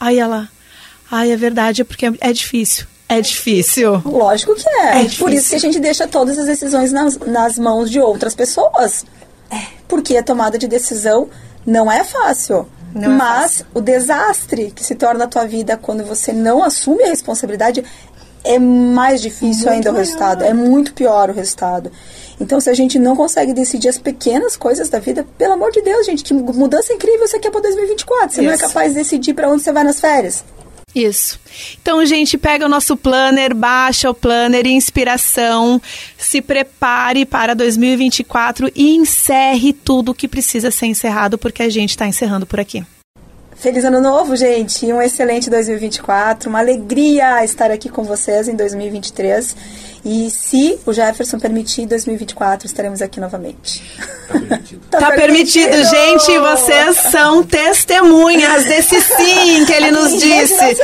Aí 0.01 0.19
ela, 0.19 0.49
ai, 1.11 1.33
é 1.33 1.37
verdade, 1.37 1.83
é 1.83 1.85
porque 1.85 2.07
é 2.21 2.33
difícil. 2.33 2.87
É 3.09 3.21
difícil. 3.23 4.03
Lógico 4.05 4.55
que 4.55 4.69
é. 4.69 5.01
é 5.01 5.09
Por 5.19 5.33
isso 5.33 5.49
que 5.49 5.57
a 5.57 5.61
gente 5.61 5.81
deixa 5.81 6.07
todas 6.07 6.39
as 6.39 6.47
decisões 6.47 6.93
nas, 6.93 7.17
nas 7.19 7.59
mãos 7.59 7.91
de 7.91 7.99
outras 7.99 8.35
pessoas. 8.35 9.07
É. 9.51 9.63
Porque 9.89 10.17
a 10.17 10.23
tomada 10.23 10.59
de 10.59 10.69
decisão 10.69 11.29
não 11.65 11.91
é 11.91 12.05
fácil. 12.05 12.69
Não 12.95 13.11
mas 13.11 13.29
é 13.29 13.41
fácil. 13.41 13.67
o 13.75 13.81
desastre 13.81 14.73
que 14.75 14.85
se 14.85 14.95
torna 14.95 15.25
a 15.25 15.27
tua 15.27 15.47
vida 15.47 15.79
quando 15.79 16.05
você 16.05 16.33
não 16.33 16.63
assume 16.63 17.05
a 17.05 17.09
responsabilidade 17.09 17.83
é 18.45 18.59
mais 18.59 19.21
difícil 19.21 19.65
muito 19.65 19.69
ainda 19.69 19.93
o 19.93 19.95
resultado. 19.95 20.45
É 20.45 20.53
muito 20.53 20.93
pior 20.93 21.31
o 21.31 21.33
resultado. 21.33 21.91
Então, 22.41 22.61
se 22.61 22.71
a 22.71 22.75
gente 22.75 22.99
não 22.99 23.17
consegue 23.17 23.53
decidir 23.53 23.89
as 23.89 23.99
pequenas 23.99 24.57
coisas 24.57 24.89
da 24.89 24.99
vida, 24.99 25.27
pelo 25.37 25.55
amor 25.55 25.73
de 25.73 25.83
Deus, 25.83 26.07
gente, 26.07 26.23
que 26.23 26.33
mudança 26.33 26.93
incrível 26.93 27.27
você 27.27 27.39
quer 27.39 27.51
para 27.51 27.63
2024. 27.63 28.31
Você 28.31 28.41
Isso. 28.41 28.47
não 28.47 28.53
é 28.53 28.59
capaz 28.59 28.93
de 28.93 28.99
decidir 28.99 29.35
para 29.35 29.51
onde 29.51 29.63
você 29.63 29.73
vai 29.73 29.83
nas 29.83 29.99
férias. 29.99 30.45
Isso. 30.95 31.39
Então, 31.81 32.05
gente, 32.05 32.39
pega 32.39 32.67
o 32.67 32.69
nosso 32.69 32.97
planner, 32.97 33.55
baixa 33.55 34.11
o 34.11 34.15
planner, 34.15 34.67
inspiração, 34.67 35.81
se 36.17 36.41
prepare 36.41 37.25
para 37.25 37.55
2024 37.55 38.71
e 38.75 38.97
encerre 38.97 39.73
tudo 39.73 40.13
o 40.13 40.15
que 40.15 40.27
precisa 40.27 40.71
ser 40.71 40.87
encerrado, 40.87 41.37
porque 41.39 41.63
a 41.63 41.69
gente 41.69 41.91
está 41.91 42.07
encerrando 42.07 42.47
por 42.47 42.59
aqui. 42.59 42.85
Feliz 43.55 43.85
ano 43.85 44.01
novo, 44.01 44.37
gente! 44.37 44.87
Um 44.93 45.03
excelente 45.03 45.51
2024, 45.51 46.49
uma 46.49 46.61
alegria 46.61 47.45
estar 47.45 47.73
aqui 47.73 47.89
com 47.89 48.05
vocês 48.05 48.47
em 48.47 48.55
2023. 48.55 49.57
E 50.11 50.31
se 50.31 50.81
o 50.87 50.93
Jefferson 50.95 51.39
permitir, 51.39 51.85
2024 51.85 52.67
estaremos 52.67 53.03
aqui 53.03 53.21
novamente. 53.21 53.83
Tá 54.27 54.39
permitido. 54.39 54.81
tá, 54.91 54.99
tá 55.01 55.11
permitido. 55.11 55.69
permitido, 55.69 55.91
gente. 55.91 56.39
Vocês 56.39 56.97
são 57.11 57.45
testemunhas 57.45 58.65
desse 58.65 59.03
sim 59.03 59.67
que 59.67 59.73
ele 59.75 59.91
nos 59.91 60.19
disse. 60.19 60.79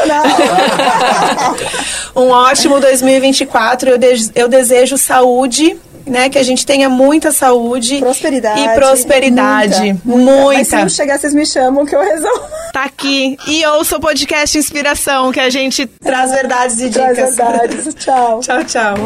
um 2.14 2.28
ótimo 2.28 2.78
2024. 2.78 3.92
Eu, 3.92 3.98
de 3.98 4.30
eu 4.34 4.46
desejo 4.46 4.98
saúde 4.98 5.74
né? 6.06 6.28
Que 6.28 6.38
a 6.38 6.42
gente 6.42 6.64
tenha 6.64 6.88
muita 6.88 7.32
saúde. 7.32 7.98
Prosperidade. 7.98 8.60
E 8.60 8.74
prosperidade. 8.74 9.92
Muita. 10.04 10.08
muita. 10.08 10.32
muita. 10.32 10.58
Mas 10.58 10.68
se 10.68 10.76
não 10.76 10.88
chegar, 10.88 11.18
vocês 11.18 11.34
me 11.34 11.46
chamam 11.46 11.84
que 11.84 11.94
eu 11.94 12.00
resolvo. 12.00 12.42
Tá 12.72 12.84
aqui. 12.84 13.36
E 13.46 13.64
ouça 13.66 13.96
o 13.96 14.00
podcast 14.00 14.58
Inspiração, 14.58 15.30
que 15.32 15.40
a 15.40 15.50
gente 15.50 15.86
traz 15.86 16.30
verdades 16.30 16.80
e 16.80 16.90
traz 16.90 17.16
dicas. 17.16 17.34
Traz 17.36 17.56
verdades. 17.58 17.94
tchau. 17.98 18.40
tchau, 18.40 18.64
tchau. 18.64 18.96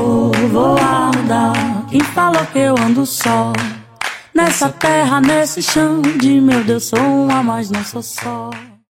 Voada, 0.50 1.52
quem 1.90 2.00
falou 2.00 2.44
que 2.46 2.58
eu 2.58 2.74
ando 2.78 3.04
só? 3.04 3.52
Nessa 4.34 4.68
terra, 4.68 5.20
nesse 5.20 5.60
chão 5.62 6.00
de 6.00 6.40
meu 6.40 6.62
Deus, 6.62 6.84
sou 6.84 6.98
uma, 6.98 7.42
mas 7.42 7.70
não 7.70 7.84
sou 7.84 8.02
só. 8.02 8.50